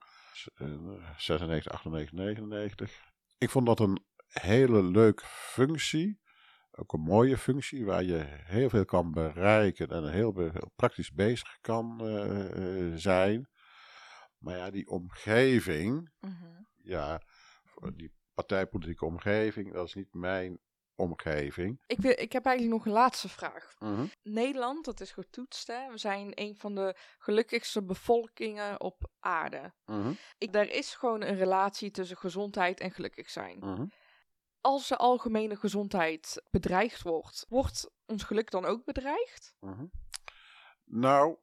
96, 1.16 1.72
98, 1.72 2.12
99. 2.12 3.12
Ik 3.38 3.50
vond 3.50 3.66
dat 3.66 3.81
een 3.81 4.04
hele 4.28 4.83
leuke 4.83 5.24
functie. 5.26 6.20
Ook 6.70 6.92
een 6.92 7.00
mooie 7.00 7.38
functie 7.38 7.85
waar 7.85 8.02
je 8.02 8.24
heel 8.26 8.68
veel 8.68 8.85
kan 8.85 9.12
bereiken 9.12 9.88
en 9.88 10.11
heel, 10.11 10.37
heel 10.37 10.72
praktisch 10.76 11.12
bezig 11.12 11.59
kan 11.61 12.00
uh, 12.02 12.96
zijn. 12.96 13.48
Maar 14.38 14.57
ja, 14.57 14.70
die 14.70 14.88
omgeving, 14.88 16.11
mm 16.20 16.66
ja, 16.83 17.22
die 17.94 18.12
partijpolitieke 18.35 19.04
omgeving, 19.04 19.72
dat 19.72 19.87
is 19.87 19.94
niet 19.94 20.14
mijn 20.14 20.59
omgeving. 20.98 21.80
Ik, 21.87 21.98
wil, 21.98 22.12
ik 22.16 22.32
heb 22.32 22.46
eigenlijk 22.46 22.76
nog 22.76 22.87
een 22.87 23.00
laatste 23.00 23.28
vraag. 23.28 23.74
Mhm. 23.78 24.06
Nederland, 24.22 24.84
dat 24.84 25.00
is 25.00 25.12
getoetst, 25.12 25.66
hè? 25.66 25.90
we 25.90 25.98
zijn 25.98 26.32
een 26.34 26.56
van 26.56 26.74
de 26.74 26.96
gelukkigste 27.18 27.82
bevolkingen 27.82 28.80
op 28.80 29.11
aarde. 29.20 29.72
Uh 29.87 30.06
ik, 30.38 30.52
daar 30.52 30.68
is 30.68 30.94
gewoon 30.94 31.22
een 31.22 31.37
relatie 31.37 31.90
tussen 31.90 32.16
gezondheid 32.16 32.80
en 32.80 32.90
gelukkig 32.90 33.30
zijn. 33.30 33.58
Mhm. 33.58 33.87
Als 34.61 34.88
de 34.88 34.96
algemene 34.96 35.56
gezondheid 35.56 36.42
bedreigd 36.50 37.02
wordt, 37.02 37.46
wordt 37.48 37.90
ons 38.06 38.22
geluk 38.22 38.50
dan 38.50 38.64
ook 38.64 38.84
bedreigd? 38.84 39.54
Mhm. 39.61 39.87
Nou, 40.84 41.37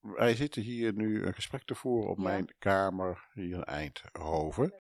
wij 0.00 0.34
zitten 0.34 0.62
hier 0.62 0.92
nu 0.92 1.26
een 1.26 1.34
gesprek 1.34 1.64
te 1.64 1.74
voeren 1.74 2.10
op 2.10 2.18
mijn 2.18 2.54
kamer 2.58 3.28
hier 3.32 3.54
in 3.54 3.64
Eindhoven. 3.64 4.82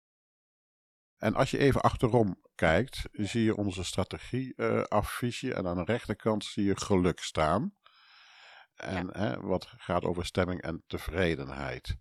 En 1.18 1.34
als 1.34 1.50
je 1.50 1.58
even 1.58 1.80
achterom 1.80 2.40
kijkt, 2.54 3.02
zie 3.12 3.44
je 3.44 3.56
onze 3.56 3.84
strategieaffiche 3.84 5.46
uh, 5.46 5.56
en 5.56 5.66
aan 5.66 5.76
de 5.76 5.84
rechterkant 5.84 6.44
zie 6.44 6.64
je 6.64 6.76
geluk 6.76 7.18
staan. 7.20 7.74
En 8.74 9.18
hè, 9.18 9.40
wat 9.40 9.66
gaat 9.76 10.04
over 10.04 10.26
stemming 10.26 10.62
en 10.62 10.84
tevredenheid. 10.86 11.96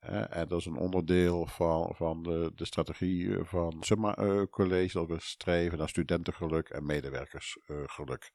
en 0.00 0.48
dat 0.48 0.58
is 0.58 0.66
een 0.66 0.76
onderdeel 0.76 1.46
van, 1.46 1.94
van 1.94 2.22
de, 2.22 2.52
de 2.54 2.64
strategie 2.64 3.44
van 3.44 3.76
Summa 3.80 4.18
uh, 4.18 4.42
College, 4.42 4.98
dat 4.98 5.08
we 5.08 5.20
streven 5.20 5.78
naar 5.78 5.88
studentengeluk 5.88 6.68
en 6.68 6.86
medewerkersgeluk. 6.86 8.30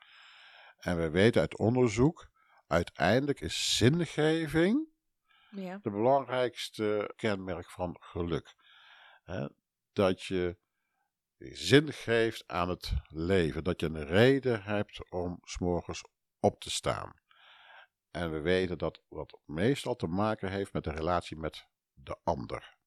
en 0.77 0.97
we 0.97 1.09
weten 1.09 1.41
uit 1.41 1.57
onderzoek, 1.57 2.29
uiteindelijk 2.67 3.41
is 3.41 3.77
zingeving 3.77 4.87
ja. 5.49 5.79
de 5.81 5.89
belangrijkste 5.89 7.13
kenmerk 7.15 7.69
van 7.69 7.97
geluk. 7.99 8.55
Dat 9.95 10.23
je 10.23 10.57
zin 11.37 11.93
geeft 11.93 12.43
aan 12.47 12.69
het 12.69 12.93
leven. 13.07 13.63
Dat 13.63 13.79
je 13.79 13.85
een 13.85 14.05
reden 14.05 14.63
hebt 14.63 15.11
om 15.11 15.39
s'morgens 15.43 16.03
op 16.39 16.59
te 16.59 16.69
staan. 16.69 17.13
En 18.11 18.31
we 18.31 18.39
weten 18.39 18.77
dat 18.77 19.01
dat 19.09 19.39
meestal 19.45 19.95
te 19.95 20.07
maken 20.07 20.51
heeft 20.51 20.73
met 20.73 20.83
de 20.83 20.91
relatie 20.91 21.37
met 21.37 21.67
de 21.93 22.17
ander. 22.23 22.77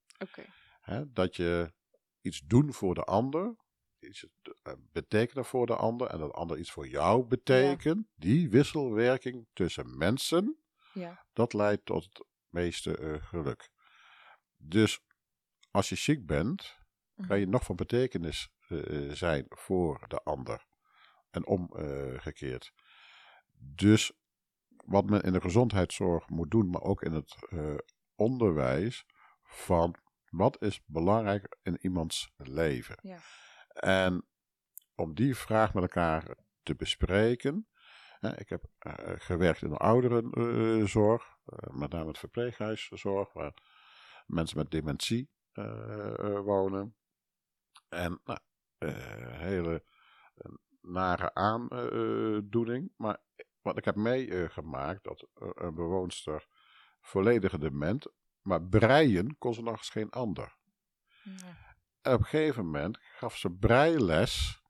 dat 1.07 1.37
je 1.37 1.73
iets 2.21 2.40
doen 2.40 2.73
voor 2.73 2.94
de 2.94 3.05
ander, 3.05 3.57
iets 3.99 4.27
eh, 4.62 4.73
betekenen 4.92 5.44
voor 5.44 5.66
de 5.66 5.77
ander 5.77 6.07
en 6.07 6.18
dat 6.18 6.31
de 6.31 6.37
ander 6.37 6.59
iets 6.59 6.71
voor 6.71 6.88
jou 6.88 7.25
betekent. 7.25 8.07
Die 8.14 8.51
wisselwerking 8.51 9.47
tussen 9.53 9.97
mensen, 9.97 10.59
ja. 10.92 11.27
dat 11.33 11.53
leidt 11.53 11.85
tot 11.85 12.05
het 12.05 12.25
meeste 12.49 12.99
uh, 12.99 13.23
geluk. 13.23 13.71
Dus 14.57 15.01
als 15.71 15.88
je 15.88 15.94
ziek 15.94 16.27
bent, 16.27 16.77
kan 17.26 17.38
je 17.38 17.44
mhm. 17.44 17.52
nog 17.52 17.64
van 17.64 17.76
betekenis 17.76 18.50
uh, 18.68 19.12
zijn 19.12 19.46
voor 19.48 20.04
de 20.09 20.22
ander. 20.22 20.66
En 21.31 21.46
omgekeerd. 21.46 22.72
dus 23.59 24.12
wat 24.85 25.11
men 25.11 25.22
in 25.22 25.33
de 25.33 25.40
gezondheidszorg 25.40 26.28
moet 26.28 26.50
doen, 26.50 26.70
maar 26.70 26.83
ook 26.83 27.02
in 27.02 27.12
het 27.12 27.35
uh, 27.50 27.74
onderwijs, 28.14 29.07
van 29.42 29.94
wat 30.31 30.62
is 30.62 30.83
belangrijk 30.87 31.57
in 31.62 31.78
iemands 31.81 32.33
leven. 32.37 32.98
Ja. 33.02 33.18
En 33.68 34.26
om 34.94 35.14
die 35.14 35.37
vraag 35.37 35.74
met 35.74 35.83
elkaar 35.83 36.37
te 36.62 36.74
bespreken. 36.74 37.68
ik 38.37 38.48
heb 38.48 38.64
gewerkt 39.18 39.62
in 39.62 39.70
de 39.70 39.76
ouderenzorg, 39.76 41.37
met 41.70 41.90
name 41.90 42.09
het 42.09 42.18
verpleeghuiszorg, 42.18 43.33
waar 43.33 43.54
mensen 44.26 44.59
met 44.59 44.70
dementie 44.70 45.31
wonen. 46.44 46.97
En 47.88 48.20
nou, 48.24 48.38
uh, 48.79 48.90
hele 49.38 49.85
uh, 50.35 50.53
nare 50.81 51.35
aandoening. 51.35 52.92
maar 52.96 53.18
wat 53.62 53.79
ik 53.79 53.85
heb 53.85 53.96
meegemaakt, 53.96 55.05
dat 55.05 55.27
een 55.35 55.74
bewoonster 55.74 56.46
volledig 57.00 57.58
dement, 57.58 58.06
maar 58.42 58.62
breien 58.62 59.38
kon 59.38 59.54
ze 59.54 59.62
nog 59.62 59.77
eens 59.77 59.90
geen 59.90 60.10
ander. 60.10 60.56
En 62.02 62.15
op 62.15 62.21
een 62.21 62.27
gegeven 62.27 62.65
moment 62.65 62.98
gaf 63.00 63.37
ze 63.37 63.50
breiles 63.50 64.62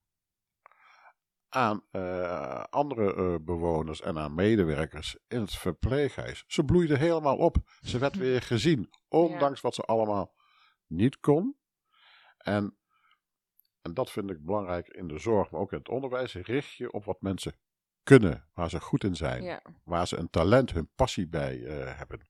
aan 1.49 1.85
uh, 1.93 2.65
andere 2.71 3.15
uh, 3.15 3.35
bewoners 3.41 4.01
en 4.01 4.19
aan 4.19 4.35
medewerkers 4.35 5.19
in 5.29 5.41
het 5.41 5.55
verpleeghuis. 5.55 6.45
Ze 6.47 6.65
bloeide 6.65 6.97
helemaal 6.97 7.37
op. 7.37 7.57
Ze 7.81 7.99
werd 7.99 8.17
weer 8.25 8.43
gezien, 8.43 8.91
ondanks 9.09 9.61
wat 9.61 9.75
ze 9.75 9.83
allemaal 9.83 10.35
niet 10.87 11.21
kon. 11.21 11.57
En 12.39 12.79
en 13.89 13.95
dat 13.95 14.11
vind 14.11 14.31
ik 14.31 14.45
belangrijk 14.45 14.89
in 14.89 15.09
de 15.09 15.19
zorg, 15.19 15.51
maar 15.51 15.61
ook 15.61 15.73
in 15.73 15.79
het 15.79 15.89
onderwijs, 15.89 16.35
richt 16.35 16.73
je 16.75 16.93
op 16.93 17.05
wat 17.05 17.21
mensen 17.21 17.53
kunnen, 18.03 18.49
waar 18.55 18.71
ze 18.71 18.81
goed 18.81 19.05
in 19.05 19.17
zijn, 19.17 19.43
Ja. 19.43 19.63
waar 19.85 20.07
ze 20.07 20.17
een 20.17 20.31
talent, 20.31 20.73
hun 20.73 20.91
passie 20.95 21.29
bij 21.29 21.65
eh, 21.65 21.99
hebben. 21.99 22.21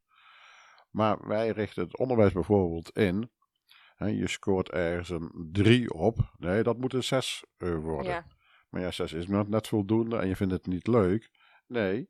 Maar 0.90 1.28
wij 1.28 1.50
richten 1.50 1.82
het 1.84 1.96
onderwijs 1.98 2.32
bijvoorbeeld 2.32 2.90
in, 2.96 3.30
hè, 3.96 4.06
je 4.06 4.28
scoort 4.28 4.70
ergens 4.70 5.08
een 5.08 5.48
3 5.52 5.92
op, 5.94 6.18
nee, 6.36 6.62
dat 6.62 6.78
moet 6.78 6.92
een 6.92 7.04
6 7.04 7.44
eh, 7.56 7.74
worden. 7.76 8.12
Ja. 8.12 8.26
Maar 8.70 8.80
ja, 8.80 8.90
6 8.90 9.12
is 9.12 9.26
net, 9.26 9.48
net 9.48 9.68
voldoende 9.68 10.16
en 10.18 10.28
je 10.28 10.36
vindt 10.36 10.52
het 10.52 10.66
niet 10.66 10.86
leuk. 10.86 11.30
Nee, 11.66 12.08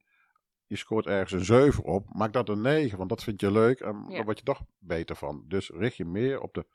je 0.66 0.76
scoort 0.76 1.06
ergens 1.06 1.32
een 1.32 1.44
7 1.44 1.84
op, 1.84 2.14
maak 2.14 2.32
dat 2.32 2.48
een 2.48 2.60
9, 2.60 2.98
want 2.98 3.10
dat 3.10 3.22
vind 3.22 3.40
je 3.40 3.50
leuk 3.52 3.80
en 3.80 4.04
Ja. 4.08 4.14
daar 4.16 4.24
word 4.24 4.38
je 4.38 4.44
toch 4.44 4.60
beter 4.78 5.16
van. 5.16 5.44
Dus 5.46 5.68
richt 5.68 5.96
je 5.96 6.04
meer 6.04 6.40
op 6.40 6.54
de 6.54 6.66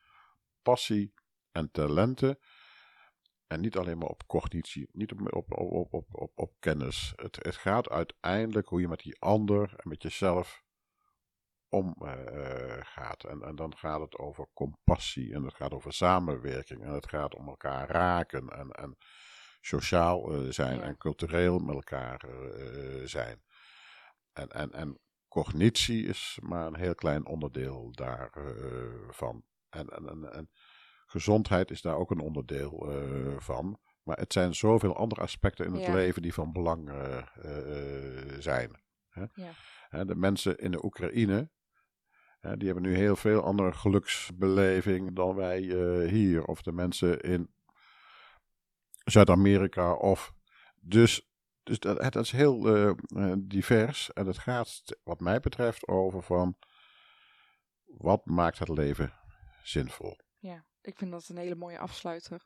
passie 0.62 1.14
en 1.52 1.72
talenten. 1.72 2.40
En 3.48 3.62
niet 3.62 3.78
alleen 3.78 3.98
maar 3.98 4.08
op 4.10 4.28
cognitie, 4.28 4.90
niet 4.92 5.12
op, 5.12 5.34
op, 5.34 5.52
op, 5.58 5.94
op, 5.94 6.06
op, 6.12 6.32
op 6.36 6.54
kennis. 6.60 7.14
Het, 7.16 7.36
het 7.42 7.56
gaat 7.56 7.90
uiteindelijk 7.90 8.68
hoe 8.68 8.82
je 8.82 8.88
met 8.88 9.00
die 9.00 9.20
ander 9.20 9.74
en 9.78 9.90
met 9.90 10.02
jezelf 10.04 10.64
omgaat. 11.70 13.24
en, 13.24 13.42
en 13.42 13.56
dan 13.56 13.78
gaat 13.78 14.00
het 14.00 14.18
over 14.18 14.48
compassie 14.54 15.34
en 15.34 15.44
het 15.44 15.54
gaat 15.54 15.72
over 15.72 15.94
samenwerking 15.94 16.84
en 16.84 16.92
het 16.94 17.10
gaat 17.10 17.36
om 17.36 17.48
elkaar 17.48 17.90
raken 17.90 18.50
en, 18.50 18.72
en 18.72 18.98
sociaal 19.62 20.34
eh, 20.34 20.50
zijn 20.50 20.78
Ja. 20.78 20.84
en 20.84 20.98
cultureel 20.98 21.60
met 21.60 21.76
elkaar 21.76 22.24
eh, 22.24 23.06
zijn. 23.06 23.44
En, 24.34 24.48
en, 24.50 24.72
en 24.72 25.00
cognitie 25.28 26.06
is 26.06 26.40
maar 26.42 26.68
een 26.68 26.76
heel 26.76 26.96
klein 26.96 27.26
onderdeel 27.26 27.92
daarvan. 27.92 29.44
en, 29.70 29.88
en, 29.88 30.10
en, 30.10 30.34
en 30.34 30.50
gezondheid 31.14 31.72
is 31.72 31.82
daar 31.82 31.96
ook 31.96 32.12
een 32.12 32.20
onderdeel 32.20 32.92
eh, 32.92 33.40
van. 33.40 33.80
Maar 34.04 34.18
het 34.18 34.34
zijn 34.34 34.56
zoveel 34.56 34.96
andere 34.96 35.22
aspecten 35.22 35.66
in 35.66 35.74
het 35.74 35.86
Ja. 35.86 35.94
leven 35.94 36.22
die 36.22 36.34
van 36.34 36.52
belang 36.52 36.90
eh, 36.90 37.18
eh, 37.18 38.40
zijn. 38.40 38.82
Hè? 39.10 39.26
Ja. 39.34 40.04
De 40.04 40.16
mensen 40.16 40.58
in 40.58 40.72
de 40.72 40.84
Oekraïne, 40.86 41.50
hè, 42.40 42.58
die 42.58 42.66
hebben 42.66 42.84
nu 42.84 42.96
heel 42.96 43.16
veel 43.16 43.44
andere 43.44 43.74
geluksbeleving 43.74 45.16
dan 45.16 45.36
wij 45.36 45.60
hier. 46.08 46.46
Of 46.46 46.62
de 46.62 46.72
mensen 46.72 47.20
in 47.20 47.54
Zuid-Amerika. 49.04 49.94
Of 49.94 50.34
dus, 50.82 51.30
dus 51.64 51.80
dat, 51.80 52.02
het 52.02 52.16
is 52.16 52.32
heel 52.32 52.96
divers. 53.40 54.14
En 54.14 54.26
het 54.26 54.38
gaat, 54.38 54.84
wat 55.04 55.20
mij 55.20 55.40
betreft, 55.40 55.88
over 55.88 56.24
van 56.24 56.58
wat 57.86 58.26
maakt 58.26 58.60
het 58.60 58.70
leven 58.70 59.14
zinvol. 59.64 60.18
Ik 60.86 60.98
vind 60.98 61.12
dat 61.12 61.28
een 61.28 61.38
hele 61.38 61.56
mooie 61.56 61.80
afsluiter. 61.80 62.46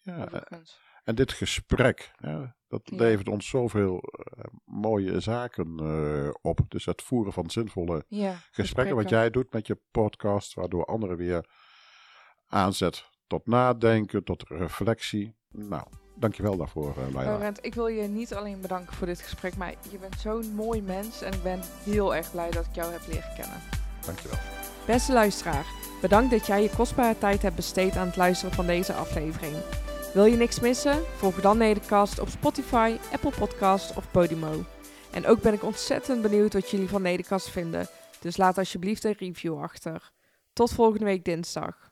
Ja, 0.00 0.22
overigens. 0.22 0.80
En 1.04 1.14
dit 1.14 1.32
gesprek, 1.32 2.10
hè, 2.16 2.44
dat 2.68 2.80
Ja. 2.84 2.96
levert 2.96 3.28
ons 3.28 3.48
zoveel 3.48 3.98
eh, 3.98 4.44
mooie 4.64 5.20
zaken 5.20 5.78
eh, 5.78 6.30
op. 6.40 6.60
Dus 6.68 6.84
het 6.84 7.02
voeren 7.02 7.32
van 7.32 7.50
zinvolle 7.50 8.04
Ja, 8.08 8.36
gesprekken, 8.50 8.96
wat 8.96 9.08
jij 9.08 9.30
doet 9.30 9.52
met 9.52 9.66
je 9.66 9.80
podcast, 9.90 10.54
waardoor 10.54 10.84
anderen 10.84 11.16
weer 11.16 11.48
aanzet 12.46 13.04
tot 13.26 13.46
nadenken, 13.46 14.24
tot 14.24 14.48
reflectie. 14.48 15.36
Nou, 15.48 15.86
dankjewel 16.16 16.56
daarvoor, 16.56 16.88
uh, 16.90 16.96
Laila. 16.96 17.22
Laurent, 17.22 17.64
ik 17.64 17.74
wil 17.74 17.86
je 17.86 18.02
niet 18.08 18.34
alleen 18.34 18.60
bedanken 18.60 18.94
voor 18.94 19.06
dit 19.06 19.20
gesprek, 19.20 19.56
maar 19.56 19.74
je 19.90 19.98
bent 19.98 20.20
zo'n 20.20 20.54
mooi 20.54 20.82
mens 20.82 21.22
en 21.22 21.32
ik 21.32 21.42
ben 21.42 21.60
heel 21.84 22.14
erg 22.14 22.30
blij 22.30 22.50
dat 22.50 22.66
ik 22.66 22.74
jou 22.74 22.92
heb 22.92 23.06
leren 23.06 23.34
kennen. 23.34 23.60
Dankjewel. 24.06 24.38
Beste 24.88 25.12
luisteraar, 25.12 25.66
bedankt 26.00 26.30
dat 26.30 26.46
jij 26.46 26.62
je 26.62 26.70
kostbare 26.76 27.18
tijd 27.18 27.42
hebt 27.42 27.56
besteed 27.56 27.96
aan 27.96 28.06
het 28.06 28.16
luisteren 28.16 28.54
van 28.54 28.66
deze 28.66 28.92
aflevering. 28.92 29.56
Wil 30.14 30.24
je 30.24 30.36
niks 30.36 30.60
missen? 30.60 31.04
Volg 31.16 31.40
dan 31.40 31.58
Nedercast 31.58 32.18
op 32.18 32.28
Spotify, 32.28 32.96
Apple 33.12 33.30
Podcasts 33.38 33.96
of 33.96 34.10
Podimo. 34.10 34.64
En 35.10 35.26
ook 35.26 35.40
ben 35.40 35.52
ik 35.52 35.62
ontzettend 35.62 36.22
benieuwd 36.22 36.52
wat 36.52 36.70
jullie 36.70 36.88
van 36.88 37.02
Nedercast 37.02 37.48
vinden, 37.48 37.88
dus 38.20 38.36
laat 38.36 38.58
alsjeblieft 38.58 39.04
een 39.04 39.14
review 39.18 39.62
achter. 39.62 40.10
Tot 40.52 40.72
volgende 40.72 41.04
week 41.04 41.24
dinsdag. 41.24 41.87